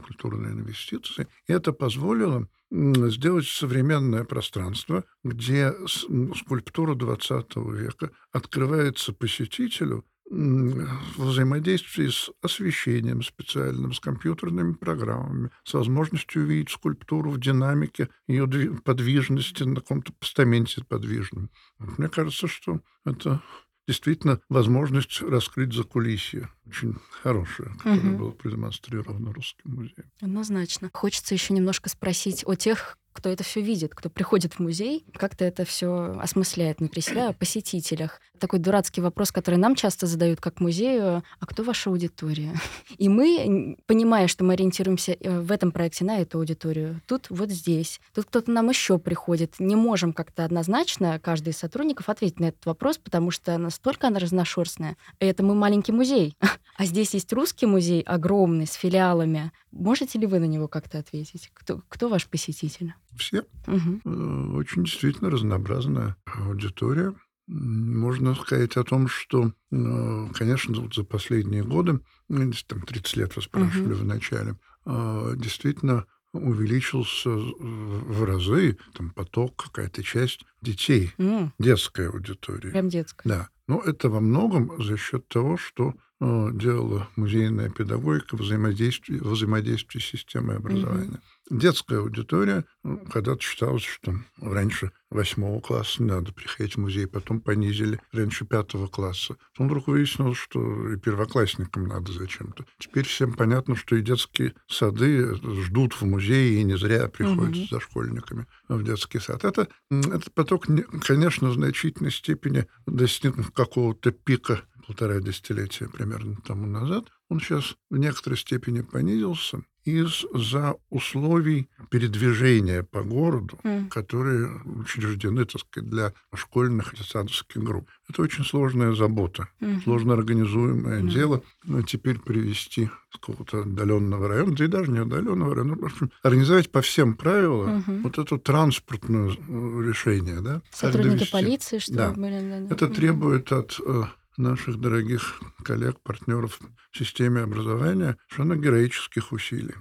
культурные 0.03 0.53
инвестиции, 0.53 1.29
и 1.47 1.53
это 1.53 1.75
позволило 1.75 2.49
сделать 2.71 3.47
современное 3.47 4.25
пространство, 4.25 5.05
где 5.25 5.75
скульптура 5.87 6.95
XX 6.95 7.77
века 7.77 8.11
открывается 8.33 9.13
посетителю 9.13 10.07
взаимодействии 10.31 12.09
с 12.09 12.31
освещением 12.43 13.23
специальным, 13.23 13.93
с 13.93 14.01
компьютерными 14.01 14.75
программами, 14.75 15.51
с 15.65 15.75
возможностью 15.75 16.43
увидеть 16.43 16.71
скульптуру 16.71 17.31
в 17.31 17.41
динамике 17.41 18.09
ее 18.27 18.47
подвижности 18.85 19.63
на 19.63 19.77
каком-то 19.77 20.13
постаменте 20.13 20.85
подвижном. 20.85 21.51
Мне 21.79 22.09
кажется, 22.09 22.47
что 22.47 22.81
это 23.05 23.43
действительно 23.89 24.39
возможность 24.51 25.23
раскрыть 25.23 25.73
закулисье. 25.73 26.51
Очень 26.67 26.97
хорошее, 27.23 27.71
которое 27.79 28.11
угу. 28.11 28.19
было 28.19 28.31
продемонстрировано 28.33 29.33
Русским 29.33 29.71
музеем. 29.75 30.13
Однозначно. 30.21 30.91
Хочется 30.93 31.35
еще 31.35 31.55
немножко 31.55 31.89
спросить 31.89 32.45
о 32.47 32.55
тех, 32.55 32.98
кто 33.13 33.29
это 33.29 33.43
все 33.43 33.61
видит, 33.61 33.95
кто 33.95 34.09
приходит 34.09 34.55
в 34.55 34.61
музей, 34.61 35.05
как-то 35.15 35.45
это 35.45 35.65
все 35.65 36.17
осмысляет 36.21 36.79
внутри 36.79 37.03
себя, 37.03 37.29
о 37.29 37.33
посетителях. 37.33 38.21
Такой 38.39 38.61
дурацкий 38.61 39.01
вопрос, 39.01 39.33
который 39.33 39.57
нам 39.57 39.75
часто 39.75 40.07
задают 40.07 40.41
как 40.41 40.61
музею, 40.61 41.25
а 41.41 41.47
кто 41.47 41.65
ваша 41.65 41.91
аудитория? 41.91 42.55
И 42.97 43.09
мы, 43.09 43.77
понимая, 43.87 44.29
что 44.29 44.45
мы 44.45 44.53
ориентируемся 44.53 45.17
э, 45.19 45.41
в 45.41 45.51
этом 45.51 45.73
проекте 45.73 46.05
на 46.05 46.21
эту 46.21 46.39
аудиторию, 46.39 47.01
тут 47.07 47.27
вот 47.31 47.51
здесь, 47.51 48.01
тут 48.15 48.27
кто-то 48.27 48.51
нам 48.53 48.69
еще 48.69 48.99
приходит, 48.99 49.55
не 49.59 49.75
можем 49.75 50.13
как-то 50.13 50.45
однозначно, 50.45 51.19
каждый 51.19 51.51
из 51.51 51.59
сотрудников, 51.59 52.09
ответить 52.09 52.39
на 52.39 52.47
этот 52.47 52.65
вопрос, 52.67 52.99
потому 52.99 53.31
что 53.33 53.59
настолько 53.59 54.07
она 54.07 54.21
разношерстная. 54.21 54.97
Это 55.19 55.43
мы 55.43 55.55
маленький 55.55 55.93
музей, 55.93 56.37
а 56.77 56.85
здесь 56.85 57.15
есть 57.15 57.33
русский 57.33 57.67
музей 57.67 58.03
огромный, 58.03 58.67
с 58.67 58.75
филиалами. 58.75 59.53
Можете 59.71 60.19
ли 60.19 60.27
вы 60.27 60.39
на 60.39 60.47
него 60.47 60.69
как-то 60.69 60.99
ответить? 60.99 61.51
Кто, 61.55 61.83
кто 61.89 62.09
ваш 62.09 62.27
посетитель? 62.27 62.95
все. 63.17 63.45
Угу. 63.67 64.57
Очень 64.57 64.85
действительно 64.85 65.31
разнообразная 65.31 66.17
аудитория. 66.27 67.15
Можно 67.47 68.35
сказать 68.35 68.77
о 68.77 68.85
том, 68.85 69.09
что, 69.09 69.53
э, 69.71 70.29
конечно, 70.35 70.81
вот 70.81 70.95
за 70.95 71.03
последние 71.03 71.65
годы, 71.65 72.01
ну, 72.29 72.53
там 72.67 72.83
30 72.83 73.17
лет 73.17 73.37
вы 73.37 73.43
спрашивали 73.43 73.95
угу. 73.95 74.03
в 74.03 74.05
начале, 74.05 74.59
э, 74.85 75.33
действительно 75.37 76.07
увеличился 76.33 77.31
в 77.31 78.25
разы 78.25 78.77
там 78.95 79.11
поток, 79.11 79.57
какая-то 79.57 80.03
часть 80.03 80.45
детей, 80.61 81.13
mm. 81.17 81.53
детская 81.59 82.11
аудитория. 82.11 82.71
Прям 82.71 82.91
детская. 82.91 83.29
Да. 83.29 83.49
Но 83.67 83.81
это 83.81 84.11
во 84.11 84.21
многом 84.21 84.83
за 84.83 84.99
счет 84.99 85.27
того, 85.29 85.57
что 85.57 85.95
делала 86.21 87.09
музейная 87.17 87.71
педагогика 87.71 88.37
взаимодействие, 88.37 89.21
взаимодействие 89.23 90.03
с 90.03 90.07
системой 90.07 90.57
образования. 90.57 91.21
Mm-hmm. 91.51 91.59
детская 91.59 91.99
аудитория, 91.99 92.65
ну, 92.83 92.99
когда-то 93.07 93.41
считалось, 93.41 93.85
что 93.85 94.15
раньше 94.41 94.91
восьмого 95.11 95.61
класса 95.61 96.03
не 96.03 96.11
надо 96.11 96.33
приходить 96.33 96.75
в 96.75 96.81
музей, 96.81 97.07
потом 97.07 97.41
понизили 97.41 98.01
раньше 98.13 98.45
пятого 98.45 98.89
класса. 98.89 99.37
Потом 99.53 99.69
вдруг 99.69 99.87
выяснилось, 99.87 100.37
что 100.37 100.93
и 100.93 100.99
первоклассникам 100.99 101.87
надо 101.87 102.13
зачем-то. 102.13 102.67
Теперь 102.79 103.07
всем 103.07 103.33
понятно, 103.35 103.77
что 103.77 103.97
и 103.97 104.03
детские 104.03 104.55
сады 104.67 105.35
ждут 105.37 105.95
в 105.95 106.03
музее, 106.03 106.61
и 106.61 106.65
не 106.65 106.77
зря 106.77 107.09
приходят 107.09 107.57
угу. 107.57 107.67
за 107.71 107.81
школьниками 107.81 108.47
в 108.69 108.83
детский 108.83 109.21
сад. 109.21 109.45
Это, 109.45 109.69
этот 109.91 110.33
поток, 110.35 110.67
конечно, 111.07 111.49
в 111.51 111.55
значительной 111.55 112.11
степени 112.11 112.67
достигнув 112.87 113.53
какого-то 113.53 114.11
пика 114.11 114.63
полтора 114.89 115.21
десятилетия 115.21 115.87
примерно 115.87 116.37
тому 116.47 116.67
назад, 116.67 117.05
он 117.29 117.41
сейчас 117.41 117.77
в 117.91 117.99
некоторой 117.99 118.39
степени 118.39 118.81
понизился 118.81 119.61
из-за 119.85 120.77
условий 120.91 121.69
передвижения 121.91 122.83
по 122.83 123.03
городу, 123.03 123.59
mm. 123.63 123.89
которые 123.89 124.49
учреждены, 124.65 125.45
так 125.45 125.61
сказать, 125.61 125.91
для 125.91 126.13
школьных 126.35 126.95
и 126.95 127.03
садовских 127.03 127.63
групп. 127.63 127.89
Это 128.09 128.23
очень 128.23 128.45
сложная 128.45 128.95
забота, 128.95 129.49
mm-hmm. 129.61 129.83
сложно 129.85 130.15
организуемое 130.15 131.01
mm-hmm. 131.01 131.09
дело. 131.09 131.43
Но 131.65 131.83
теперь 131.83 132.19
привести 132.19 132.91
с 133.11 133.19
какого-то 133.19 133.63
отдаленного 133.63 134.29
района, 134.29 134.57
да 134.57 134.65
и 134.65 134.69
даже 134.69 134.91
не 134.91 134.99
отдаленного 134.99 135.55
района, 135.55 135.77
в 135.77 135.85
общем, 135.85 136.11
организовать 136.23 136.71
по 136.71 136.83
всем 136.83 137.15
правилам 137.15 137.79
mm-hmm. 137.79 138.03
вот 138.03 138.19
это 138.19 138.39
транспортное 138.39 139.31
э, 139.31 139.83
решение. 139.87 140.41
Да? 140.41 140.63
Сотрудники 140.71 141.31
полиции, 141.31 141.79
что 141.79 141.95
да. 141.95 142.11
были. 142.13 142.41
Да, 142.41 142.61
да. 142.61 142.75
Это 142.75 142.87
mm-hmm. 142.87 142.95
требует 142.95 143.53
от 143.53 143.81
э, 143.85 144.05
наших 144.39 144.81
дорогих 144.81 145.41
коллег, 145.65 146.01
партнеров 146.01 146.59
в 146.91 146.99
системе 146.99 147.43
образования 147.43 148.17
совершенно 148.29 148.57
героических 148.57 149.33
усилий. 149.33 149.75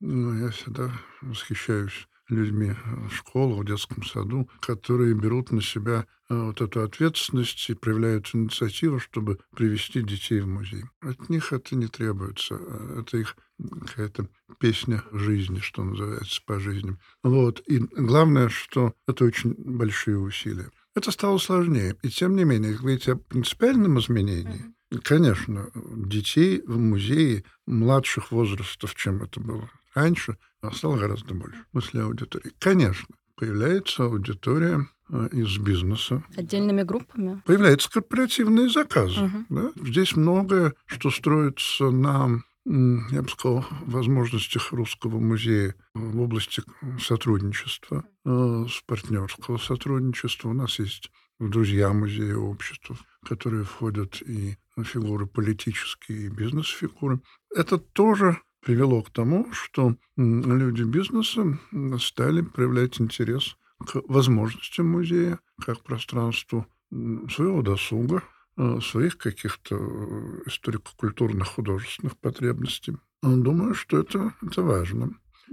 Ну, 0.00 0.34
я 0.38 0.50
всегда 0.50 0.92
восхищаюсь 1.20 2.08
людьми 2.28 2.74
в 3.08 3.14
школах, 3.14 3.60
в 3.60 3.64
детском 3.64 4.02
саду, 4.04 4.48
которые 4.60 5.14
берут 5.14 5.52
на 5.52 5.60
себя 5.60 6.06
э, 6.28 6.34
вот 6.34 6.60
эту 6.60 6.82
ответственность 6.82 7.68
и 7.70 7.74
проявляют 7.74 8.30
инициативу, 8.32 8.98
чтобы 8.98 9.38
привести 9.54 10.02
детей 10.02 10.40
в 10.40 10.48
музей. 10.48 10.84
От 11.00 11.28
них 11.28 11.52
это 11.52 11.76
не 11.76 11.88
требуется. 11.88 12.58
Это 12.98 13.18
их 13.18 13.36
какая-то 13.58 14.28
песня 14.58 15.02
жизни, 15.12 15.58
что 15.58 15.84
называется, 15.84 16.40
по 16.46 16.58
жизни. 16.58 16.96
Вот. 17.22 17.62
И 17.66 17.78
главное, 17.78 18.48
что 18.48 18.94
это 19.06 19.24
очень 19.24 19.54
большие 19.56 20.18
усилия. 20.18 20.70
Это 20.94 21.10
стало 21.10 21.38
сложнее. 21.38 21.96
И 22.02 22.08
тем 22.08 22.36
не 22.36 22.44
менее, 22.44 22.74
говорить 22.74 23.08
о 23.08 23.16
принципиальном 23.16 23.98
изменении, 23.98 24.66
mm-hmm. 24.90 25.00
конечно, 25.02 25.70
детей 25.74 26.62
в 26.66 26.78
музее 26.78 27.44
младших 27.66 28.30
возрастов, 28.30 28.94
чем 28.94 29.22
это 29.22 29.40
было 29.40 29.70
раньше, 29.94 30.36
стало 30.72 30.96
гораздо 30.96 31.34
больше. 31.34 31.64
В 31.68 31.70
смысле 31.72 32.02
аудитории. 32.02 32.52
Конечно, 32.58 33.08
появляется 33.36 34.04
аудитория 34.04 34.86
э, 35.08 35.28
из 35.32 35.58
бизнеса. 35.58 36.22
Отдельными 36.36 36.82
группами? 36.82 37.42
Появляются 37.46 37.90
корпоративные 37.90 38.68
заказы. 38.68 39.24
Угу. 39.24 39.44
Да? 39.48 39.72
Здесь 39.76 40.14
многое, 40.14 40.74
что 40.86 41.10
строится 41.10 41.90
на 41.90 42.42
я 42.64 43.22
бы 43.22 43.28
сказал, 43.28 43.64
возможностях 43.86 44.72
Русского 44.72 45.18
музея 45.18 45.74
в 45.94 46.20
области 46.20 46.62
сотрудничества, 47.00 48.04
э, 48.24 48.66
с 48.68 48.82
партнерского 48.86 49.58
сотрудничества. 49.58 50.50
У 50.50 50.52
нас 50.52 50.78
есть 50.78 51.10
друзья 51.40 51.92
музея 51.92 52.36
общества, 52.36 52.96
которые 53.26 53.64
входят 53.64 54.22
и 54.22 54.56
фигуры 54.84 55.26
политические, 55.26 56.26
и 56.26 56.28
бизнес-фигуры. 56.28 57.20
Это 57.54 57.78
тоже 57.78 58.38
привело 58.60 59.02
к 59.02 59.10
тому, 59.10 59.52
что 59.52 59.96
люди 60.16 60.84
бизнеса 60.84 61.58
стали 61.98 62.42
проявлять 62.42 63.00
интерес 63.00 63.56
к 63.84 64.00
возможностям 64.06 64.86
музея, 64.86 65.40
как 65.60 65.82
пространству 65.82 66.66
своего 66.90 67.62
досуга, 67.62 68.22
Э, 68.22 68.41
своих 68.80 69.16
каких-то 69.18 69.76
э, 69.76 70.42
историко-культурных 70.46 71.48
художественных 71.48 72.18
потребностей. 72.18 72.96
Думаю, 73.22 73.74
что 73.74 74.00
это, 74.00 74.34
это 74.42 74.62
важно. 74.62 75.10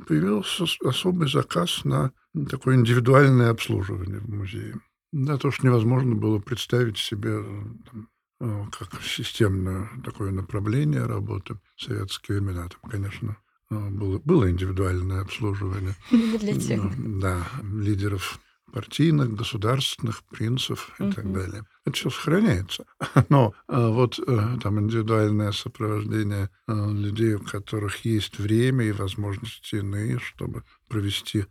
Появился 0.07 0.65
особый 0.83 1.29
заказ 1.29 1.83
на 1.85 2.11
такое 2.49 2.75
индивидуальное 2.75 3.51
обслуживание 3.51 4.19
в 4.19 4.29
музее. 4.29 4.75
Да, 5.11 5.37
то, 5.37 5.51
что 5.51 5.65
невозможно 5.65 6.15
было 6.15 6.39
представить 6.39 6.97
себе 6.97 7.41
там, 7.89 8.09
э, 8.41 8.65
как 8.77 9.01
системное 9.01 9.89
такое 10.03 10.31
направление 10.31 11.05
работы 11.05 11.59
в 11.75 11.83
советские 11.83 12.39
времена. 12.39 12.67
Там, 12.67 12.91
конечно, 12.91 13.37
было, 13.69 14.19
было 14.25 14.49
индивидуальное 14.49 15.21
обслуживание. 15.21 15.95
Для 16.11 16.59
тех. 16.59 16.81
Да, 17.19 17.47
лидеров 17.63 18.39
партийных, 18.71 19.35
государственных, 19.35 20.23
принцев 20.23 20.93
и 20.99 21.03
угу. 21.03 21.13
так 21.13 21.31
далее. 21.31 21.65
Это 21.85 21.95
все 21.95 22.09
сохраняется. 22.09 22.85
Но 23.29 23.53
а, 23.67 23.89
вот 23.89 24.19
а, 24.19 24.57
там 24.59 24.79
индивидуальное 24.79 25.51
сопровождение 25.51 26.49
а, 26.67 26.89
людей, 26.91 27.35
у 27.35 27.39
которых 27.39 28.05
есть 28.05 28.39
время 28.39 28.85
и 28.85 28.91
возможности 28.91 29.75
иные, 29.75 30.19
чтобы 30.19 30.63
провести 30.87 31.45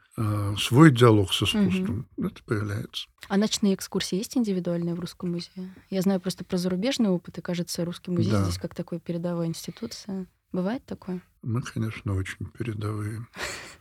свой 0.58 0.90
диалог 0.90 1.32
с 1.32 1.44
искусством, 1.44 2.08
угу. 2.16 2.26
это 2.26 2.42
появляется. 2.42 3.08
А 3.28 3.36
ночные 3.36 3.74
экскурсии 3.74 4.16
есть 4.16 4.36
индивидуальные 4.36 4.96
в 4.96 5.00
Русском 5.00 5.30
музее? 5.30 5.72
Я 5.90 6.02
знаю 6.02 6.20
просто 6.20 6.44
про 6.44 6.56
зарубежный 6.56 7.10
опыт, 7.10 7.38
и 7.38 7.40
кажется, 7.40 7.84
Русский 7.84 8.10
музей 8.10 8.32
да. 8.32 8.42
здесь 8.42 8.58
как 8.58 8.74
такой 8.74 8.98
передовая 8.98 9.46
институция. 9.46 10.26
Бывает 10.50 10.84
такое? 10.86 11.20
Мы, 11.42 11.62
конечно, 11.62 12.14
очень 12.14 12.46
передовые. 12.46 13.26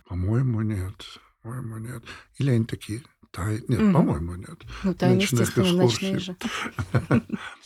По-моему, 0.07 0.61
нет. 0.61 1.19
По-моему, 1.41 1.77
нет. 1.77 2.03
Или 2.37 2.51
они 2.51 2.65
такие 2.65 3.03
Тай... 3.37 3.63
Нет, 3.67 3.79
угу. 3.79 3.93
по-моему, 3.93 4.33
нет. 4.33 4.65
Ну, 4.83 4.93
естественно, 4.93 5.71
ночные 5.73 6.19
же. 6.19 6.35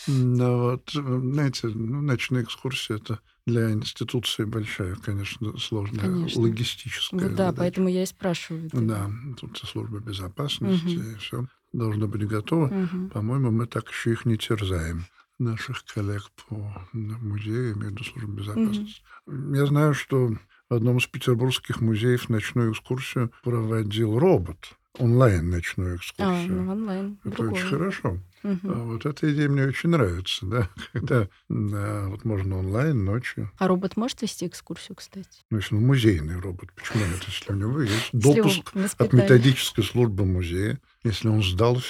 Ну, 0.07 0.61
вот, 0.63 0.89
знаете, 0.91 1.67
ну, 1.67 2.01
ночные 2.01 2.43
экскурсии— 2.43 2.95
это 2.97 3.19
для 3.45 3.71
институции 3.71 4.43
большая, 4.45 4.95
конечно, 4.95 5.57
сложная 5.59 6.01
конечно. 6.01 6.41
логистическая 6.41 7.19
Вот 7.19 7.35
да, 7.35 7.53
поэтому 7.53 7.87
я 7.87 8.03
и 8.03 8.05
спрашиваю. 8.07 8.67
Да, 8.73 9.09
тут 9.39 9.61
служба 9.63 9.99
безопасности, 9.99 10.97
угу. 10.97 11.05
и 11.05 11.15
все 11.15 11.45
должно 11.71 12.07
быть 12.07 12.27
готово. 12.27 12.65
Угу. 12.65 13.09
По-моему, 13.09 13.51
мы 13.51 13.67
так 13.67 13.87
еще 13.89 14.11
их 14.11 14.25
не 14.25 14.37
терзаем 14.37 15.05
наших 15.39 15.85
коллег 15.85 16.23
по 16.49 16.87
в 16.91 17.91
виду 17.91 18.03
службу 18.03 18.31
безопасности. 18.33 19.03
Угу. 19.27 19.55
Я 19.55 19.65
знаю, 19.67 19.93
что 19.93 20.31
в 20.69 20.73
одном 20.73 20.97
из 20.97 21.05
петербургских 21.05 21.79
музеев 21.79 22.27
ночную 22.27 22.73
экскурсию 22.73 23.31
проводил 23.43 24.17
робот 24.17 24.75
онлайн 24.99 25.49
ночную 25.49 25.97
экскурсию. 25.97 26.61
А, 26.61 26.63
ну, 26.63 26.71
онлайн. 26.71 27.19
Это 27.23 27.35
Другое. 27.37 27.61
очень 27.61 27.69
хорошо. 27.69 28.17
Угу. 28.43 28.59
Вот 28.63 29.05
эта 29.05 29.31
идея 29.33 29.49
мне 29.49 29.65
очень 29.65 29.89
нравится, 29.89 30.45
да, 30.45 30.69
когда 30.93 31.27
да, 31.49 32.07
вот 32.07 32.25
можно 32.25 32.57
онлайн 32.57 33.05
ночью. 33.05 33.51
А 33.57 33.67
робот 33.67 33.97
может 33.97 34.21
вести 34.21 34.47
экскурсию, 34.47 34.95
кстати? 34.95 35.29
Ну, 35.49 35.57
если 35.57 35.75
он 35.75 35.85
музейный 35.85 36.39
робот, 36.39 36.71
почему 36.73 37.05
нет? 37.05 37.23
Если 37.27 37.51
у 37.51 37.55
него 37.55 37.81
есть 37.81 38.09
допуск 38.13 38.71
от 38.97 39.13
методической 39.13 39.83
службы 39.83 40.25
музея, 40.25 40.79
если 41.03 41.27
он 41.27 41.43
сдал 41.43 41.81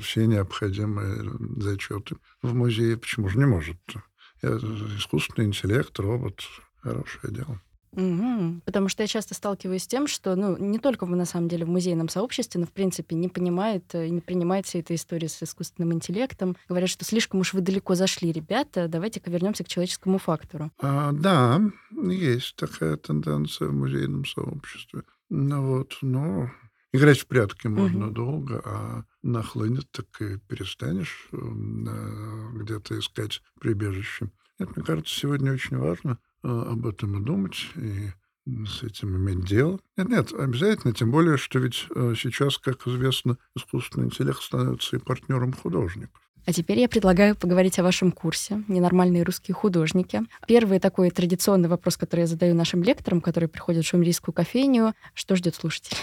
все 0.00 0.26
необходимые 0.26 1.30
зачеты 1.56 2.16
в 2.42 2.54
музее, 2.54 2.96
почему 2.96 3.28
же 3.28 3.38
не 3.38 3.46
может? 3.46 3.78
Искусственный 4.42 5.48
интеллект, 5.48 5.98
робот, 5.98 6.40
хорошее 6.80 7.34
дело. 7.34 7.60
Угу. 7.98 8.60
Потому 8.64 8.88
что 8.88 9.02
я 9.02 9.08
часто 9.08 9.34
сталкиваюсь 9.34 9.82
с 9.82 9.88
тем, 9.88 10.06
что, 10.06 10.36
ну, 10.36 10.56
не 10.56 10.78
только 10.78 11.04
на 11.04 11.24
самом 11.24 11.48
деле 11.48 11.64
в 11.64 11.68
музейном 11.68 12.08
сообществе, 12.08 12.60
но, 12.60 12.66
в 12.66 12.70
принципе, 12.70 13.16
не 13.16 13.28
понимает 13.28 13.92
и 13.92 14.08
не 14.08 14.20
принимает 14.20 14.66
вся 14.66 14.78
эта 14.78 14.94
история 14.94 15.28
с 15.28 15.42
искусственным 15.42 15.92
интеллектом. 15.92 16.56
Говорят, 16.68 16.90
что 16.90 17.04
слишком 17.04 17.40
уж 17.40 17.54
вы 17.54 17.60
далеко 17.60 17.96
зашли, 17.96 18.30
ребята, 18.30 18.86
давайте-ка 18.86 19.30
вернемся 19.30 19.64
к 19.64 19.68
человеческому 19.68 20.18
фактору. 20.18 20.70
А, 20.80 21.10
да, 21.10 21.60
есть 21.90 22.54
такая 22.54 22.96
тенденция 22.96 23.68
в 23.68 23.74
музейном 23.74 24.24
сообществе. 24.26 25.02
Ну 25.28 25.66
вот, 25.66 25.98
но 26.00 26.52
играть 26.92 27.18
в 27.18 27.26
прятки 27.26 27.66
можно 27.66 28.06
угу. 28.06 28.14
долго, 28.14 28.62
а 28.64 29.04
нахлынет, 29.22 29.90
так 29.90 30.06
и 30.22 30.38
перестанешь 30.38 31.28
э, 31.32 31.36
где-то 32.54 32.96
искать 32.96 33.42
прибежище. 33.60 34.30
Нет, 34.60 34.76
мне 34.76 34.84
кажется, 34.84 35.18
сегодня 35.18 35.52
очень 35.52 35.76
важно 35.76 36.18
об 36.42 36.86
этом 36.86 37.20
и 37.20 37.24
думать, 37.24 37.66
и 37.76 38.10
с 38.66 38.82
этим 38.82 39.16
иметь 39.16 39.44
дело. 39.44 39.78
Нет, 39.96 40.08
нет, 40.08 40.32
обязательно, 40.32 40.94
тем 40.94 41.10
более, 41.10 41.36
что 41.36 41.58
ведь 41.58 41.86
а, 41.94 42.14
сейчас, 42.16 42.58
как 42.58 42.86
известно, 42.86 43.36
искусственный 43.54 44.06
интеллект 44.06 44.40
становится 44.40 44.96
и 44.96 44.98
партнером 44.98 45.52
художников. 45.52 46.20
А 46.46 46.52
теперь 46.52 46.78
я 46.78 46.88
предлагаю 46.88 47.36
поговорить 47.36 47.78
о 47.78 47.82
вашем 47.82 48.10
курсе 48.10 48.64
«Ненормальные 48.68 49.22
русские 49.22 49.54
художники». 49.54 50.22
Первый 50.46 50.80
такой 50.80 51.10
традиционный 51.10 51.68
вопрос, 51.68 51.98
который 51.98 52.20
я 52.20 52.26
задаю 52.26 52.54
нашим 52.54 52.82
лекторам, 52.82 53.20
которые 53.20 53.50
приходят 53.50 53.84
в 53.84 53.88
шумерийскую 53.88 54.34
кофейню. 54.34 54.94
Что 55.12 55.36
ждет 55.36 55.56
слушателей? 55.56 55.98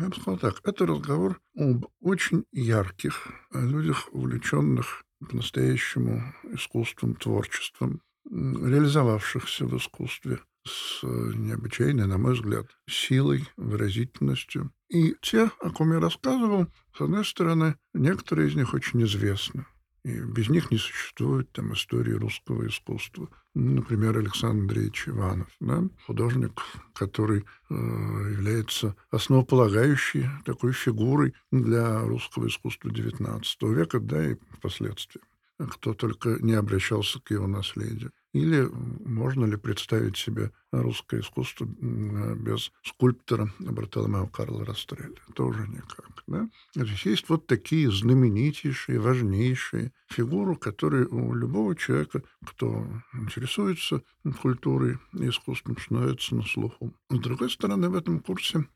Я 0.00 0.08
бы 0.08 0.16
сказал 0.16 0.38
так. 0.38 0.60
Это 0.64 0.86
разговор 0.86 1.40
об 1.56 1.86
очень 2.00 2.44
ярких 2.50 3.28
людях, 3.52 4.08
увлеченных 4.10 5.04
по-настоящему 5.20 6.22
искусством, 6.52 7.14
творчеством, 7.14 8.02
реализовавшихся 8.30 9.66
в 9.66 9.76
искусстве, 9.76 10.40
с 10.66 11.02
необычайной, 11.02 12.06
на 12.06 12.18
мой 12.18 12.34
взгляд, 12.34 12.66
силой, 12.88 13.46
выразительностью. 13.56 14.72
И 14.88 15.14
те, 15.20 15.50
о 15.60 15.70
ком 15.70 15.92
я 15.92 16.00
рассказывал, 16.00 16.66
с 16.96 17.00
одной 17.00 17.24
стороны, 17.24 17.76
некоторые 17.92 18.48
из 18.48 18.54
них 18.54 18.72
очень 18.74 19.02
известны. 19.04 19.66
И 20.04 20.20
без 20.20 20.50
них 20.50 20.70
не 20.70 20.76
существует 20.76 21.50
там 21.52 21.72
истории 21.72 22.12
русского 22.12 22.66
искусства. 22.66 23.28
Например, 23.54 24.18
Александр 24.18 24.62
Андреевич 24.62 25.08
Иванов, 25.08 25.48
да? 25.60 25.82
художник, 26.06 26.60
который 26.92 27.44
э, 27.70 27.74
является 27.74 28.96
основополагающей 29.10 30.28
такой 30.44 30.72
фигурой 30.72 31.34
для 31.50 32.02
русского 32.02 32.48
искусства 32.48 32.90
XIX 32.90 33.42
века, 33.74 33.98
да 33.98 34.32
и 34.32 34.36
впоследствии 34.50 35.22
кто 35.58 35.94
только 35.94 36.38
не 36.40 36.54
обращался 36.54 37.20
к 37.20 37.30
его 37.30 37.46
наследию. 37.46 38.12
Или 38.32 38.68
можно 38.72 39.44
ли 39.44 39.56
представить 39.56 40.16
себе 40.16 40.50
русское 40.72 41.20
искусство 41.20 41.66
без 41.66 42.72
скульптора 42.82 43.52
Бартоломео 43.60 44.26
Карла 44.26 44.64
Растрелли? 44.64 45.14
Тоже 45.34 45.68
никак. 45.68 46.24
Да? 46.26 46.48
Есть 46.74 47.28
вот 47.28 47.46
такие 47.46 47.92
знаменитейшие, 47.92 48.98
важнейшие 48.98 49.92
фигуры, 50.08 50.56
которые 50.56 51.06
у 51.06 51.32
любого 51.32 51.76
человека, 51.76 52.22
кто 52.44 52.86
интересуется 53.12 54.02
культурой 54.42 54.98
и 55.12 55.28
искусством, 55.28 55.78
становятся 55.78 56.34
на 56.34 56.42
слуху. 56.42 56.92
С 57.10 57.18
другой 57.20 57.50
стороны, 57.50 57.88
в 57.88 57.94
этом 57.94 58.18
курсе 58.18 58.66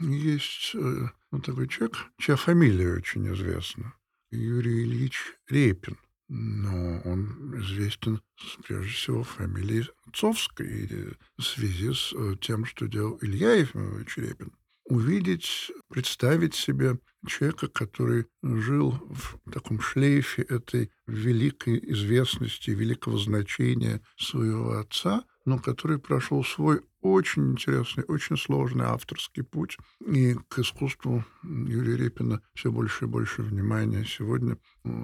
есть 0.00 0.74
э, 0.74 1.08
вот 1.30 1.44
такой 1.44 1.68
человек, 1.68 1.96
чья 2.18 2.36
фамилия 2.36 2.94
очень 2.94 3.32
известна. 3.32 3.94
Юрий 4.36 4.84
Ильич 4.84 5.34
Репин. 5.48 5.98
Но 6.28 7.00
он 7.04 7.60
известен 7.60 8.20
прежде 8.66 8.90
всего 8.92 9.22
фамилией 9.22 9.84
Цовской 10.14 11.16
в 11.36 11.42
связи 11.42 11.92
с 11.92 12.12
э, 12.14 12.36
тем, 12.40 12.64
что 12.64 12.86
делал 12.86 13.18
Илья 13.20 13.54
Ефимович 13.54 14.16
Репин. 14.16 14.52
Увидеть, 14.86 15.70
представить 15.88 16.54
себе 16.54 16.98
человека, 17.26 17.68
который 17.68 18.26
жил 18.42 18.92
в 19.10 19.38
таком 19.50 19.80
шлейфе 19.80 20.42
этой 20.42 20.90
великой 21.06 21.78
известности, 21.92 22.70
великого 22.70 23.18
значения 23.18 24.02
своего 24.16 24.78
отца, 24.78 25.24
но 25.44 25.58
который 25.58 25.98
прошел 25.98 26.44
свой 26.44 26.82
очень 27.04 27.52
интересный, 27.52 28.04
очень 28.08 28.36
сложный 28.36 28.86
авторский 28.86 29.42
путь. 29.42 29.76
И 30.06 30.34
к 30.48 30.58
искусству 30.58 31.24
Юрия 31.42 31.96
Репина 31.96 32.40
все 32.54 32.72
больше 32.72 33.04
и 33.04 33.08
больше 33.08 33.42
внимания 33.42 34.04
сегодня 34.04 34.56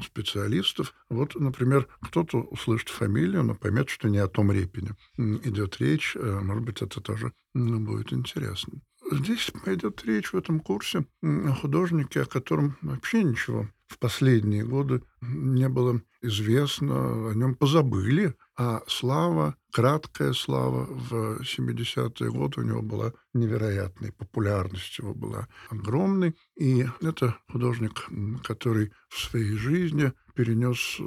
специалистов. 0.02 0.94
Вот, 1.10 1.34
например, 1.34 1.88
кто-то 2.00 2.38
услышит 2.38 2.88
фамилию, 2.88 3.44
но 3.44 3.54
поймет, 3.54 3.90
что 3.90 4.08
не 4.08 4.18
о 4.18 4.28
том 4.28 4.50
Репине 4.50 4.96
идет 5.18 5.78
речь. 5.78 6.16
Э, 6.16 6.40
может 6.40 6.64
быть, 6.64 6.80
это 6.80 7.00
тоже 7.00 7.32
будет 7.54 8.12
интересно. 8.12 8.80
Здесь 9.12 9.50
пойдет 9.64 10.02
речь 10.04 10.32
в 10.32 10.36
этом 10.36 10.60
курсе 10.60 11.04
о 11.22 11.52
художнике, 11.52 12.22
о 12.22 12.26
котором 12.26 12.76
вообще 12.80 13.24
ничего 13.24 13.68
в 13.90 13.98
последние 13.98 14.64
годы 14.64 15.02
не 15.20 15.68
было 15.68 16.00
известно, 16.22 17.30
о 17.30 17.34
нем 17.34 17.56
позабыли, 17.56 18.36
а 18.56 18.82
слава, 18.86 19.56
краткая 19.72 20.32
слава 20.32 20.84
в 20.84 21.40
70-е 21.40 22.30
годы 22.30 22.60
у 22.60 22.64
него 22.64 22.82
была 22.82 23.12
невероятной, 23.32 24.12
популярность 24.12 24.98
его 24.98 25.14
была 25.14 25.48
огромной. 25.70 26.36
И 26.56 26.86
это 27.00 27.36
художник, 27.50 28.06
который 28.44 28.92
в 29.08 29.18
своей 29.18 29.56
жизни 29.56 30.12
перенес 30.34 30.96
э, 31.00 31.04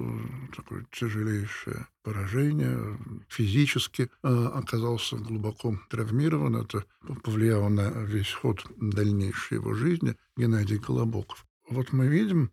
такое 0.56 0.86
тяжелейшее 0.92 1.88
поражение, 2.04 2.98
физически 3.30 4.10
э, 4.24 4.28
оказался 4.54 5.18
глубоко 5.18 5.80
травмирован. 5.90 6.58
Это 6.58 6.86
повлияло 7.24 7.70
на 7.70 7.90
весь 8.04 8.32
ход 8.32 8.66
дальнейшей 8.78 9.56
его 9.56 9.74
жизни 9.74 10.16
Геннадий 10.38 10.80
Колобоков. 10.80 11.46
Вот 11.70 11.94
мы 11.94 12.08
видим, 12.08 12.52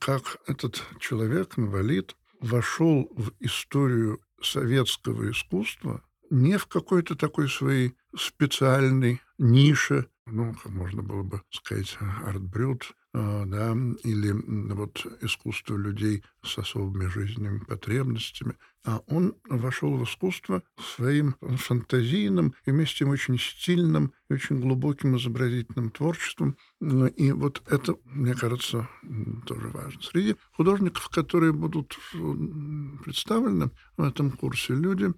как 0.00 0.38
этот 0.46 0.82
человек, 1.00 1.58
инвалид, 1.58 2.16
вошел 2.40 3.08
в 3.14 3.32
историю 3.40 4.20
советского 4.44 5.30
искусства 5.30 6.02
не 6.30 6.56
в 6.56 6.66
какой-то 6.66 7.14
такой 7.14 7.48
своей 7.48 7.94
специальной 8.16 9.20
нише, 9.38 10.06
ну, 10.26 10.54
можно 10.64 11.02
было 11.02 11.22
бы 11.22 11.42
сказать, 11.50 11.96
арт-брют, 12.24 12.92
а, 12.92 13.01
да, 13.14 13.76
или 14.04 14.32
вот 14.72 15.06
искусство 15.20 15.76
людей 15.76 16.24
с 16.42 16.58
особыми 16.58 17.06
жизненными 17.06 17.58
потребностями. 17.58 18.56
А 18.84 19.00
он 19.06 19.36
вошел 19.48 19.96
в 19.96 20.04
искусство 20.04 20.62
своим 20.96 21.36
фантазийным 21.40 22.54
и 22.66 22.70
вместе 22.72 23.04
очень 23.04 23.38
стильным 23.38 24.12
и 24.28 24.34
очень 24.34 24.60
глубоким 24.60 25.16
изобразительным 25.16 25.90
творчеством. 25.90 26.56
Ну, 26.80 27.06
и 27.06 27.30
вот 27.30 27.62
это, 27.66 27.94
мне 28.06 28.34
кажется, 28.34 28.88
тоже 29.46 29.68
важно. 29.68 30.02
Среди 30.02 30.36
художников, 30.52 31.08
которые 31.10 31.52
будут 31.52 31.96
представлены 33.04 33.70
в 33.96 34.02
этом 34.02 34.32
курсе, 34.32 34.74
люди 34.74 35.12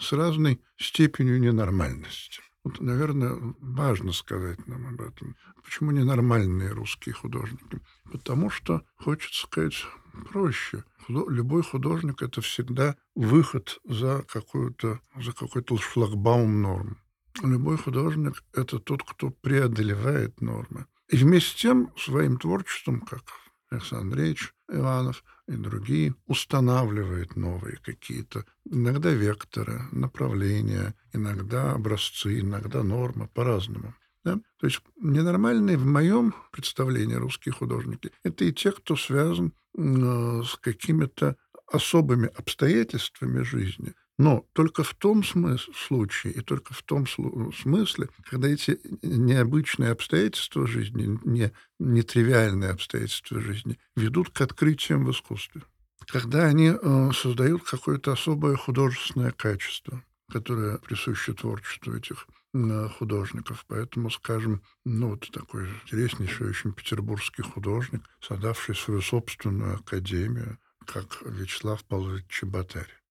с 0.00 0.12
разной 0.12 0.62
степенью 0.78 1.40
ненормальности. 1.40 2.40
Вот, 2.64 2.80
наверное, 2.80 3.36
важно 3.60 4.12
сказать 4.12 4.66
нам 4.66 4.86
об 4.86 5.00
этом. 5.02 5.36
Почему 5.62 5.90
ненормальные 5.90 6.72
русские 6.72 7.14
художники? 7.14 7.80
Потому 8.10 8.48
что, 8.48 8.82
хочется 8.96 9.46
сказать, 9.46 9.84
проще. 10.32 10.84
Любой 11.08 11.62
художник— 11.62 12.22
это 12.22 12.40
всегда 12.40 12.96
выход 13.14 13.80
за 13.84 14.22
какую-то, 14.22 15.00
за 15.14 15.32
какой-то 15.32 15.76
шлагбаум 15.76 16.62
норм. 16.62 16.98
Любой 17.42 17.76
художник— 17.76 18.42
это 18.54 18.78
тот, 18.78 19.02
кто 19.02 19.30
преодолевает 19.30 20.40
нормы. 20.40 20.86
И 21.08 21.16
вместе 21.18 21.50
с 21.50 21.60
тем 21.60 21.92
своим 21.98 22.38
творчеством, 22.38 23.02
как 23.02 23.24
Александр 23.70 24.04
Андреевич 24.04 24.54
Иванов 24.68 25.22
и 25.46 25.56
другие, 25.56 26.14
устанавливает 26.26 27.36
новые 27.36 27.76
какие-то, 27.76 28.44
иногда 28.64 29.10
векторы, 29.10 29.82
направления, 29.92 30.94
иногда 31.12 31.72
образцы, 31.72 32.40
иногда 32.40 32.82
нормы, 32.82 33.28
по-разному. 33.28 33.94
Да? 34.24 34.40
То 34.58 34.66
есть 34.66 34.80
ненормальные 34.96 35.76
в 35.76 35.84
моем 35.84 36.34
представлении 36.50 37.14
русские 37.14 37.52
художники— 37.52 38.10
это 38.22 38.44
и 38.44 38.52
те, 38.52 38.72
кто 38.72 38.96
связан 38.96 39.52
э, 39.76 40.42
с 40.44 40.56
какими-то 40.56 41.36
особыми 41.70 42.30
обстоятельствами 42.34 43.42
жизни, 43.42 43.94
но 44.18 44.46
только 44.52 44.84
в 44.84 44.94
том 44.94 45.24
смысле, 45.24 45.74
случае 45.74 46.34
и 46.34 46.40
только 46.40 46.72
в 46.72 46.82
том 46.82 47.06
смысле, 47.06 48.08
когда 48.30 48.48
эти 48.48 48.80
необычные 49.02 49.90
обстоятельства 49.90 50.66
жизни, 50.66 51.18
не 51.24 51.52
нетривиальные 51.80 52.70
обстоятельства 52.70 53.40
жизни 53.40 53.78
ведут 53.96 54.30
к 54.30 54.40
открытиям 54.40 55.04
в 55.04 55.10
искусстве. 55.10 55.62
Когда 56.06 56.44
они 56.44 56.72
э, 56.80 57.10
создают 57.12 57.64
какое-то 57.64 58.12
особое 58.12 58.56
художественное 58.56 59.32
качество, 59.32 60.02
которое 60.30 60.78
присуще 60.78 61.32
творчеству 61.32 61.94
этих 61.94 62.26
э, 62.54 62.88
художников. 62.98 63.64
Поэтому, 63.68 64.10
скажем, 64.10 64.62
ну 64.84 65.10
вот 65.10 65.30
такой 65.32 65.68
интереснейший 65.84 66.48
очень 66.48 66.72
петербургский 66.72 67.42
художник, 67.42 68.02
создавший 68.20 68.74
свою 68.74 69.00
собственную 69.00 69.76
академию, 69.76 70.58
как 70.86 71.22
Вячеслав 71.24 71.82
Павлович 71.84 72.26
Чеботарь 72.28 73.03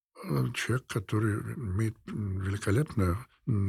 человек, 0.53 0.87
который 0.87 1.39
имеет 1.55 1.95
великолепное 2.05 3.17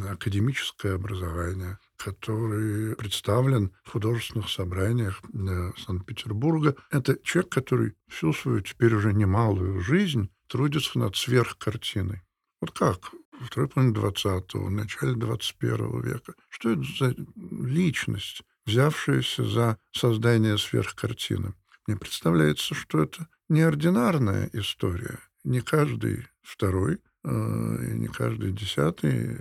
академическое 0.09 0.95
образование, 0.95 1.79
который 1.97 2.95
представлен 2.97 3.73
в 3.83 3.91
художественных 3.91 4.49
собраниях 4.49 5.21
э, 5.33 5.73
Санкт-Петербурга. 5.85 6.77
Это 6.91 7.19
человек, 7.23 7.51
который 7.51 7.95
всю 8.09 8.33
свою 8.33 8.61
теперь 8.61 8.95
уже 8.95 9.13
немалую 9.13 9.81
жизнь 9.81 10.31
трудится 10.47 10.99
над 10.99 11.17
сверхкартиной. 11.17 12.23
Вот 12.61 12.71
как? 12.71 13.11
Второй 13.41 13.69
половине 13.69 13.97
20-го, 13.97 14.65
в 14.65 14.71
начале 14.71 15.15
21 15.15 16.03
века. 16.03 16.35
Что 16.49 16.71
это 16.71 16.83
за 16.99 17.15
личность, 17.37 18.43
взявшаяся 18.65 19.45
за 19.45 19.79
создание 19.91 20.57
сверхкартины? 20.57 21.55
Мне 21.87 21.97
представляется, 21.97 22.75
что 22.75 23.03
это 23.03 23.29
неординарная 23.49 24.49
история. 24.53 25.19
Не 25.45 25.61
каждый 25.61 26.27
второй, 26.43 26.99
э, 27.25 27.29
и 27.29 27.99
не 27.99 28.09
каждый 28.09 28.53
десятый 28.53 29.39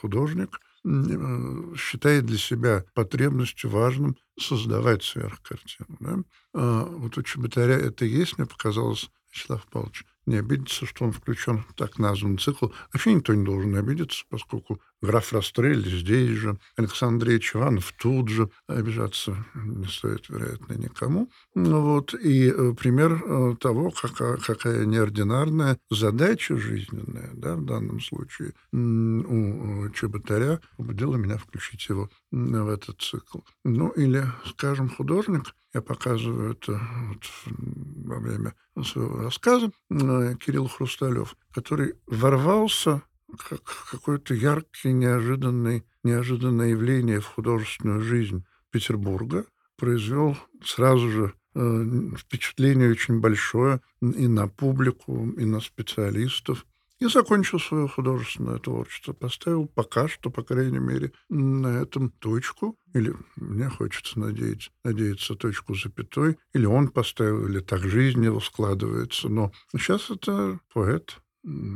художник 0.00 0.60
э, 0.84 1.74
считает 1.76 2.26
для 2.26 2.38
себя 2.38 2.84
потребностью 2.94 3.70
важным 3.70 4.16
создавать 4.38 5.04
сверхкартину. 5.04 5.96
Да? 6.00 6.18
А 6.54 6.84
вот 6.84 7.16
у 7.16 7.22
Чеботаря 7.22 7.76
это 7.76 8.04
есть, 8.04 8.38
мне 8.38 8.46
показалось, 8.46 9.10
Вячеслав 9.30 9.66
Павлович, 9.66 10.04
не 10.26 10.36
обидится, 10.36 10.86
что 10.86 11.04
он 11.04 11.12
включен 11.12 11.58
в 11.58 11.74
так 11.74 11.98
названный 11.98 12.38
цикл. 12.38 12.68
Вообще 12.92 13.14
никто 13.14 13.34
не 13.34 13.44
должен 13.44 13.76
обидеться, 13.76 14.24
поскольку 14.28 14.80
граф 15.04 15.32
Растрелли 15.32 15.88
здесь 15.88 16.30
же, 16.30 16.58
Александр 16.76 17.28
Ильич 17.28 17.54
Иванов 17.54 17.92
тут 17.98 18.28
же, 18.28 18.50
обижаться 18.66 19.44
не 19.54 19.86
стоит, 19.86 20.28
вероятно, 20.28 20.74
никому. 20.74 21.30
Ну 21.54 21.82
вот, 21.82 22.14
и 22.14 22.50
э, 22.50 22.74
пример 22.74 23.12
э, 23.12 23.54
того, 23.60 23.90
какая, 23.90 24.36
какая 24.38 24.84
неординарная 24.84 25.78
задача 25.90 26.56
жизненная, 26.56 27.30
да, 27.34 27.56
в 27.56 27.64
данном 27.64 28.00
случае, 28.00 28.52
у 28.72 29.88
Чеботаря 29.90 30.60
побудила 30.76 31.16
меня 31.16 31.36
включить 31.36 31.88
его 31.88 32.10
в 32.30 32.68
этот 32.68 33.00
цикл. 33.00 33.38
Ну, 33.64 33.90
или, 33.90 34.24
скажем, 34.46 34.88
художник, 34.88 35.54
я 35.72 35.82
показываю 35.82 36.52
это 36.52 36.80
вот 37.08 37.24
во 37.46 38.18
время 38.18 38.54
своего 38.84 39.22
рассказа, 39.22 39.70
э, 39.90 40.34
Кирилл 40.38 40.68
Хрусталев, 40.68 41.36
который 41.52 41.94
ворвался 42.06 43.02
как 43.38 43.62
какое-то 43.90 44.34
яркое, 44.34 44.92
неожиданное, 44.92 45.84
неожиданное 46.02 46.68
явление 46.68 47.20
в 47.20 47.26
художественную 47.26 48.00
жизнь 48.00 48.44
Петербурга, 48.70 49.46
произвел 49.76 50.36
сразу 50.64 51.10
же 51.10 51.34
э, 51.54 51.84
впечатление 52.16 52.90
очень 52.90 53.20
большое 53.20 53.80
и 54.00 54.26
на 54.26 54.48
публику, 54.48 55.30
и 55.36 55.44
на 55.44 55.60
специалистов. 55.60 56.66
И 57.00 57.06
закончил 57.06 57.58
свое 57.58 57.88
художественное 57.88 58.58
творчество. 58.58 59.12
Поставил 59.12 59.66
пока 59.66 60.08
что, 60.08 60.30
по 60.30 60.42
крайней 60.42 60.78
мере, 60.78 61.12
на 61.28 61.82
этом 61.82 62.10
точку. 62.10 62.78
Или 62.94 63.12
мне 63.36 63.68
хочется 63.68 64.18
надеяться, 64.18 64.70
надеяться 64.84 65.34
точку 65.34 65.74
запятой. 65.74 66.38
Или 66.54 66.66
он 66.66 66.88
поставил, 66.88 67.46
или 67.46 67.58
так 67.58 67.82
жизнь 67.82 68.24
его 68.24 68.40
складывается. 68.40 69.28
Но 69.28 69.52
сейчас 69.72 70.08
это 70.08 70.60
поэт, 70.72 71.18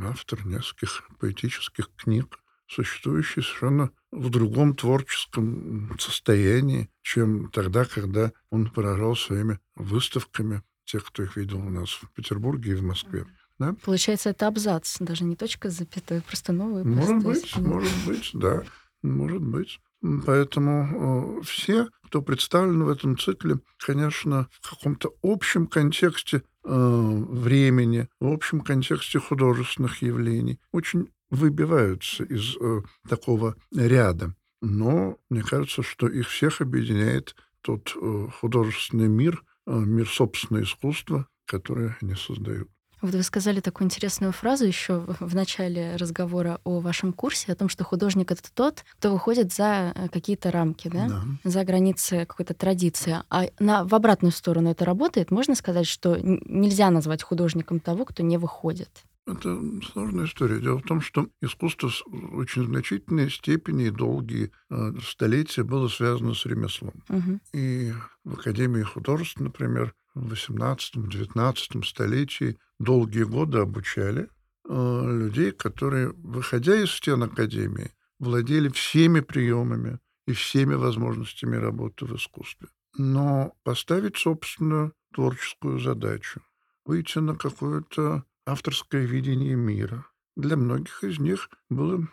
автор 0.04 0.46
нескольких 0.46 1.08
поэтических 1.18 1.90
книг, 1.96 2.38
существующий 2.66 3.42
совершенно 3.42 3.90
в 4.10 4.30
другом 4.30 4.74
творческом 4.74 5.96
состоянии, 5.98 6.90
чем 7.02 7.50
тогда, 7.50 7.84
когда 7.84 8.32
он 8.50 8.70
поражал 8.70 9.16
своими 9.16 9.58
выставками 9.74 10.62
тех, 10.84 11.04
кто 11.04 11.22
их 11.22 11.36
видел 11.36 11.58
у 11.58 11.70
нас 11.70 11.90
в 11.90 12.10
Петербурге 12.12 12.72
и 12.72 12.76
в 12.76 12.82
Москве. 12.82 13.26
Да? 13.58 13.74
Получается, 13.84 14.30
это 14.30 14.46
абзац, 14.46 14.98
даже 15.00 15.24
не 15.24 15.36
точка 15.36 15.68
запятая, 15.68 16.20
просто 16.22 16.52
новый. 16.52 16.84
Может 16.84 17.24
быть, 17.24 17.56
может 17.56 18.06
быть, 18.06 18.30
да, 18.32 18.62
может 19.02 19.42
быть. 19.42 19.80
Поэтому 20.00 21.40
э, 21.40 21.42
все, 21.44 21.88
кто 22.04 22.22
представлен 22.22 22.84
в 22.84 22.88
этом 22.88 23.18
цикле, 23.18 23.58
конечно, 23.78 24.48
в 24.60 24.70
каком-то 24.70 25.12
общем 25.22 25.66
контексте 25.66 26.42
э, 26.64 26.70
времени, 26.70 28.08
в 28.20 28.32
общем 28.32 28.60
контексте 28.60 29.18
художественных 29.18 30.02
явлений, 30.02 30.60
очень 30.72 31.10
выбиваются 31.30 32.24
из 32.24 32.56
э, 32.56 32.82
такого 33.08 33.56
ряда. 33.74 34.34
Но 34.60 35.18
мне 35.30 35.42
кажется, 35.42 35.82
что 35.82 36.08
их 36.08 36.28
всех 36.28 36.60
объединяет 36.60 37.36
тот 37.60 37.94
художественный 38.40 39.08
мир, 39.08 39.44
мир 39.66 40.08
собственного 40.08 40.64
искусства, 40.64 41.28
который 41.44 41.94
они 42.00 42.14
создают. 42.14 42.68
Вот 43.00 43.14
вы 43.14 43.22
сказали 43.22 43.60
такую 43.60 43.86
интересную 43.86 44.32
фразу 44.32 44.64
еще 44.64 45.04
в 45.20 45.34
начале 45.34 45.96
разговора 45.96 46.60
о 46.64 46.80
вашем 46.80 47.12
курсе, 47.12 47.52
о 47.52 47.54
том, 47.54 47.68
что 47.68 47.84
художник— 47.84 48.30
это 48.32 48.42
тот, 48.52 48.84
кто 48.98 49.12
выходит 49.12 49.52
за 49.52 49.92
э, 49.94 50.08
какие-то 50.08 50.50
рамки, 50.50 50.88
да? 50.88 51.08
да. 51.08 51.22
за 51.44 51.64
границы 51.64 52.26
какой-то 52.26 52.54
традиции. 52.54 53.18
А 53.30 53.44
на, 53.58 53.84
в 53.84 53.94
обратную 53.94 54.32
сторону 54.32 54.70
это 54.70 54.84
работает? 54.84 55.30
Можно 55.30 55.54
сказать, 55.54 55.86
что 55.86 56.16
нельзя 56.18 56.90
назвать 56.90 57.22
художником 57.22 57.80
того, 57.80 58.04
кто 58.04 58.22
не 58.22 58.38
выходит? 58.38 58.90
Это 59.28 59.60
сложная 59.92 60.24
история. 60.24 60.58
Дело 60.60 60.78
в 60.78 60.84
том, 60.84 61.00
что 61.00 61.28
искусство 61.42 61.90
в 62.06 62.36
очень 62.38 62.64
значительной 62.64 63.30
степени 63.30 63.86
и 63.86 63.90
долгие 63.90 64.50
э, 64.70 64.92
столетия 65.02 65.64
было 65.64 65.88
связано 65.88 66.34
с 66.34 66.46
ремеслом. 66.46 66.94
Угу. 67.10 67.40
И 67.52 67.92
в 68.24 68.34
Академии 68.34 68.82
художеств, 68.82 69.38
например, 69.38 69.94
в 70.18 70.32
XVIII-XIX 70.32 71.84
столетии 71.84 72.58
долгие 72.78 73.24
годы 73.24 73.58
обучали 73.58 74.28
э, 74.68 75.18
людей, 75.20 75.52
которые, 75.52 76.10
выходя 76.10 76.74
из 76.74 76.90
стен 76.90 77.22
Академии, 77.22 77.92
владели 78.18 78.68
всеми 78.68 79.20
приемами 79.20 80.00
и 80.26 80.32
всеми 80.32 80.74
возможностями 80.74 81.56
работы 81.56 82.04
в 82.04 82.16
искусстве. 82.16 82.68
Но 82.96 83.54
поставить 83.62 84.16
собственную 84.16 84.92
творческую 85.14 85.78
задачу, 85.78 86.42
выйти 86.84 87.18
на 87.18 87.36
какое-то 87.36 88.24
авторское 88.46 89.04
видение 89.04 89.54
мира, 89.54 90.06
для 90.36 90.56
многих 90.56 91.04
из 91.04 91.18
них 91.18 91.48
было 91.70 92.06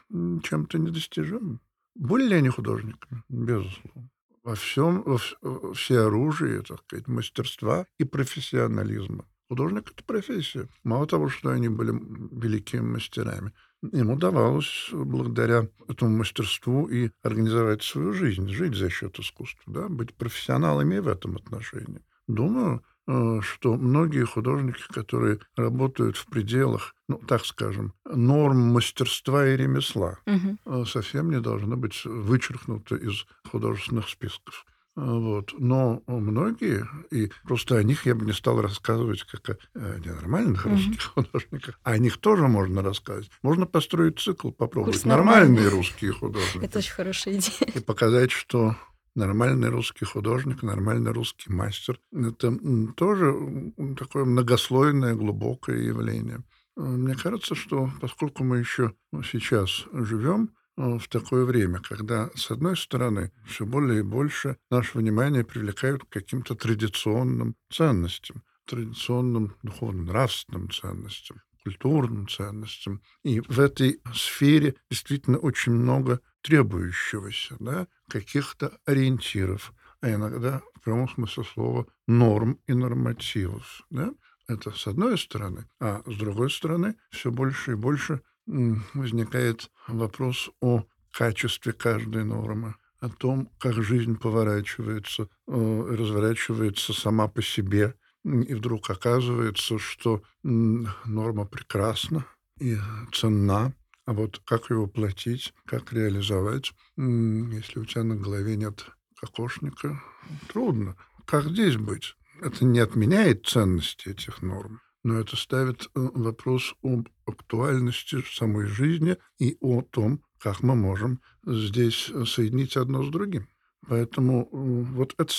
чем-то 0.43 0.77
недостижимым. 0.77 1.59
Были 1.95 2.27
ли 2.27 2.35
они 2.35 2.49
художниками? 2.49 3.23
Безусловно 3.29 4.09
во 4.45 4.55
всем, 4.55 5.03
во 5.03 5.73
все 5.73 6.01
оружие, 6.01 6.61
так 6.61 6.79
сказать, 6.83 7.07
мастерства 7.07 7.87
и 7.97 8.03
профессионализма. 8.03 9.25
Художник— 9.49 9.91
это 9.93 10.03
профессия. 10.03 10.67
Мало 10.83 11.07
того, 11.07 11.29
что 11.29 11.49
они 11.49 11.67
были 11.67 11.91
великими 11.91 12.81
мастерами, 12.81 13.53
им 13.91 14.11
удавалось 14.11 14.89
благодаря 14.91 15.67
этому 15.87 16.17
мастерству 16.17 16.87
и 16.87 17.11
организовать 17.23 17.83
свою 17.83 18.13
жизнь, 18.13 18.47
жить 18.49 18.75
за 18.75 18.89
счет 18.89 19.19
искусства, 19.19 19.63
да, 19.65 19.89
быть 19.89 20.15
профессионалами 20.15 20.99
в 20.99 21.07
этом 21.07 21.35
отношении. 21.35 22.01
Думаю, 22.27 22.83
что 23.07 23.77
многие 23.77 24.25
художники, 24.25 24.81
которые 24.89 25.39
работают 25.55 26.17
в 26.17 26.25
пределах, 26.25 26.95
ну, 27.07 27.17
так 27.19 27.45
скажем, 27.45 27.93
норм 28.05 28.57
мастерства 28.73 29.47
и 29.47 29.55
ремесла, 29.55 30.17
угу. 30.25 30.85
совсем 30.85 31.29
не 31.29 31.39
должны 31.39 31.75
быть 31.75 32.03
вычеркнуты 32.03 32.95
из 32.95 33.25
художественных 33.51 34.09
списков. 34.09 34.65
Э, 34.97 35.01
вот. 35.01 35.53
Но 35.57 36.01
многие, 36.07 36.87
и 37.11 37.31
просто 37.43 37.77
о 37.77 37.83
них 37.83 38.05
я 38.05 38.15
бы 38.15 38.25
не 38.25 38.33
стал 38.33 38.61
рассказывать 38.61 39.23
как 39.23 39.49
о 39.49 39.99
ненормальных 39.99 40.65
mm-hmm. 40.65 40.71
русских 40.71 41.03
художниках, 41.15 41.79
а 41.83 41.91
о 41.91 41.97
них 41.97 42.17
тоже 42.17 42.47
можно 42.47 42.81
рассказывать. 42.81 43.29
Можно 43.41 43.65
построить 43.65 44.19
цикл, 44.19 44.51
попробовать 44.51 44.95
Курс 44.95 45.05
нормальные 45.05 45.67
русские 45.69 46.11
художники. 46.13 46.63
Это 46.63 46.79
очень 46.79 46.93
хорошая 46.93 47.35
идея. 47.35 47.71
И 47.73 47.79
показать, 47.79 48.31
что 48.31 48.75
нормальный 49.15 49.69
русский 49.69 50.05
художник, 50.05 50.61
нормальный 50.61 51.11
русский 51.11 51.51
мастер. 51.51 51.99
Это 52.11 52.57
тоже 52.95 53.73
такое 53.97 54.25
многослойное, 54.25 55.15
глубокое 55.15 55.77
явление. 55.77 56.43
Мне 56.75 57.15
кажется, 57.15 57.55
что 57.55 57.89
поскольку 58.01 58.43
мы 58.43 58.57
еще 58.57 58.93
сейчас 59.23 59.85
живем 59.93 60.49
э, 60.77 60.97
в 60.97 61.07
такое 61.07 61.45
время, 61.45 61.79
когда, 61.79 62.29
с 62.35 62.51
одной 62.51 62.75
стороны, 62.75 63.31
все 63.47 63.65
более 63.65 63.99
и 63.99 64.03
больше 64.03 64.57
наше 64.69 64.97
внимание 64.97 65.45
привлекают 65.45 66.03
к 66.03 66.09
каким-то 66.09 66.53
традиционным 66.53 67.55
ценностям, 67.71 68.43
традиционным 68.65 69.55
духовно-нравственным 69.63 70.69
ценностям, 70.69 71.41
культурным 71.63 72.27
ценностям. 72.27 73.01
И 73.23 73.39
в 73.39 73.57
этой 73.61 74.01
сфере 74.13 74.75
действительно 74.91 75.37
очень 75.37 75.71
много 75.71 76.19
требующегося, 76.41 77.55
да, 77.61 77.87
каких-то 78.09 78.77
ориентиров, 78.85 79.73
а 80.01 80.11
иногда, 80.11 80.61
в 80.75 80.81
прямом 80.81 81.09
смысле 81.09 81.43
слова, 81.43 81.87
норм 82.07 82.59
и 82.67 82.73
нормативов. 82.73 83.85
Да? 83.89 84.13
Это 84.47 84.71
с 84.71 84.87
одной 84.87 85.17
стороны. 85.17 85.67
А 85.79 86.01
с 86.05 86.15
другой 86.17 86.51
стороны, 86.51 86.95
все 87.09 87.31
больше 87.31 87.71
и 87.71 87.75
больше 87.75 88.21
возникает 88.45 89.71
вопрос 89.87 90.51
о 90.61 90.83
качестве 91.11 91.73
каждой 91.73 92.23
нормы, 92.23 92.75
о 92.99 93.09
том, 93.09 93.49
как 93.59 93.81
жизнь 93.81 94.17
поворачивается, 94.17 95.29
э, 95.47 95.95
разворачивается 95.97 96.93
сама 96.93 97.27
по 97.27 97.41
себе, 97.41 97.95
и 98.23 98.53
вдруг 98.53 98.89
оказывается, 98.89 99.77
что 99.77 100.23
норма 100.43 101.45
прекрасна 101.45 102.25
и 102.59 102.77
ценна, 103.11 103.73
а 104.05 104.13
вот 104.13 104.39
как 104.45 104.69
его 104.69 104.87
платить, 104.87 105.53
как 105.65 105.91
реализовать, 105.91 106.73
если 106.97 107.79
у 107.79 107.85
тебя 107.85 108.03
на 108.03 108.15
голове 108.15 108.55
нет 108.55 108.85
кокошника, 109.19 110.01
трудно. 110.47 110.95
Как 111.25 111.45
здесь 111.45 111.77
быть? 111.77 112.15
Это 112.41 112.65
не 112.65 112.79
отменяет 112.79 113.47
ценности 113.47 114.09
этих 114.09 114.41
норм, 114.41 114.81
но 115.03 115.19
это 115.19 115.35
ставит 115.35 115.83
э, 115.83 115.87
вопрос 115.95 116.75
об 116.83 117.07
актуальности 117.25 118.23
самой 118.31 118.67
жизни 118.67 119.17
и 119.39 119.57
о 119.61 119.81
том, 119.81 120.21
как 120.39 120.61
мы 120.61 120.75
можем 120.75 121.21
здесь 121.45 122.11
соединить 122.25 122.77
одно 122.77 123.03
с 123.03 123.09
другим. 123.09 123.47
Поэтому 123.87 124.43
э, 124.43 124.47
вот 124.51 125.15
это, 125.17 125.33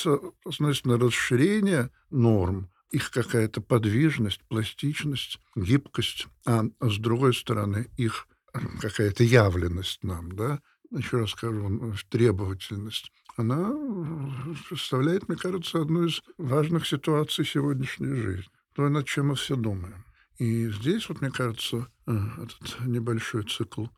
соответственно, 0.45 0.99
расширение 0.99 1.91
норм, 2.11 2.71
их 2.91 3.11
какая-то 3.11 3.61
подвижность, 3.61 4.41
пластичность, 4.49 5.39
гибкость, 5.55 6.29
а 6.47 6.65
с 6.81 6.99
другой 6.99 7.35
стороны 7.35 7.91
их 7.97 8.27
какая-то 8.81 9.25
явленность 9.25 10.03
нам, 10.03 10.33
да, 10.33 10.61
еще 10.91 11.19
раз 11.19 11.31
скажу, 11.31 11.95
требовательность, 12.11 13.11
она 13.37 13.73
составляет, 14.69 15.29
мне 15.29 15.37
кажется, 15.37 15.81
одну 15.81 16.07
из 16.07 16.23
важных 16.39 16.87
ситуаций 16.87 17.45
сегодняшней 17.45 18.15
жизни. 18.15 18.51
То, 18.75 18.89
над 18.89 19.07
чем 19.07 19.29
мы 19.29 19.35
все 19.35 19.57
думаем. 19.57 20.05
И 20.39 20.69
здесь, 20.71 21.09
вот, 21.09 21.21
мне 21.21 21.31
кажется, 21.31 21.89
э, 22.07 22.13
этот 22.13 22.87
небольшой 22.87 23.45
цикл 23.45 23.85
э, 23.85 23.89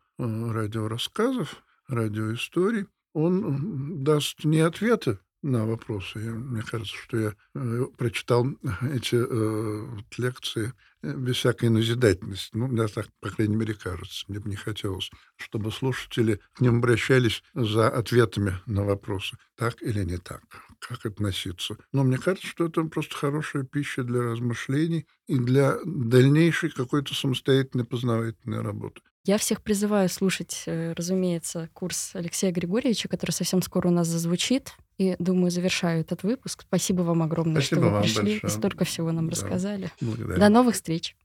радиорассказов 0.51 1.63
радиоистории. 1.87 2.87
Он 3.13 4.03
даст 4.03 4.45
не 4.45 4.59
ответы 4.59 5.19
на 5.41 5.65
вопросы. 5.65 6.19
Мне 6.19 6.61
кажется, 6.61 6.95
что 6.95 7.17
я 7.17 7.33
э, 7.55 7.85
прочитал 7.97 8.45
эти 8.93 9.15
э, 9.15 9.87
лекции 10.17 10.73
э, 11.01 11.13
без 11.13 11.37
всякой 11.37 11.69
назидательности. 11.69 12.49
Ну, 12.53 12.67
мне 12.67 12.87
так, 12.87 13.07
по 13.21 13.29
крайней 13.29 13.55
мере, 13.55 13.73
кажется. 13.73 14.25
Мне 14.27 14.39
бы 14.39 14.49
не 14.49 14.55
хотелось, 14.55 15.09
чтобы 15.37 15.71
слушатели 15.71 16.39
к 16.53 16.61
ним 16.61 16.77
обращались 16.77 17.43
за 17.53 17.89
ответами 17.89 18.59
на 18.65 18.83
вопросы. 18.83 19.37
Так 19.55 19.81
или 19.81 20.03
не 20.03 20.17
так? 20.17 20.41
Как 20.79 21.05
относиться? 21.05 21.77
Но 21.93 22.03
мне 22.03 22.17
кажется, 22.17 22.47
что 22.47 22.65
это 22.65 22.83
просто 22.83 23.15
хорошая 23.15 23.63
пища 23.63 24.03
для 24.03 24.21
размышлений 24.21 25.07
и 25.27 25.37
для 25.37 25.77
дальнейшей 25.85 26.69
какой-то 26.69 27.13
самостоятельной 27.13 27.85
познавательной 27.85 28.61
работы. 28.61 29.01
Я 29.25 29.37
всех 29.37 29.61
призываю 29.61 30.07
слушать, 30.09 30.63
разумеется, 30.65 31.69
курс 31.73 32.11
Алексея 32.13 32.51
Григорьевича, 32.51 33.09
который 33.09 33.31
совсем 33.31 33.61
скоро 33.61 33.89
у 33.89 33.91
нас 33.91 34.07
зазвучит. 34.07 34.73
И, 34.99 35.15
думаю, 35.17 35.49
завершаю 35.49 36.01
этот 36.01 36.23
выпуск. 36.23 36.63
Спасибо 36.67 37.01
вам 37.03 37.23
огромное, 37.23 37.61
Спасибо 37.61 37.81
что 37.81 37.87
вы 37.87 37.93
вам 37.93 38.03
пришли 38.03 38.21
большое. 38.33 38.39
и 38.43 38.49
столько 38.49 38.83
всего 38.85 39.11
нам 39.11 39.29
Да. 39.29 39.31
рассказали. 39.31 39.91
Благодарю. 40.01 40.39
До 40.39 40.49
новых 40.49 40.75
встреч! 40.75 41.15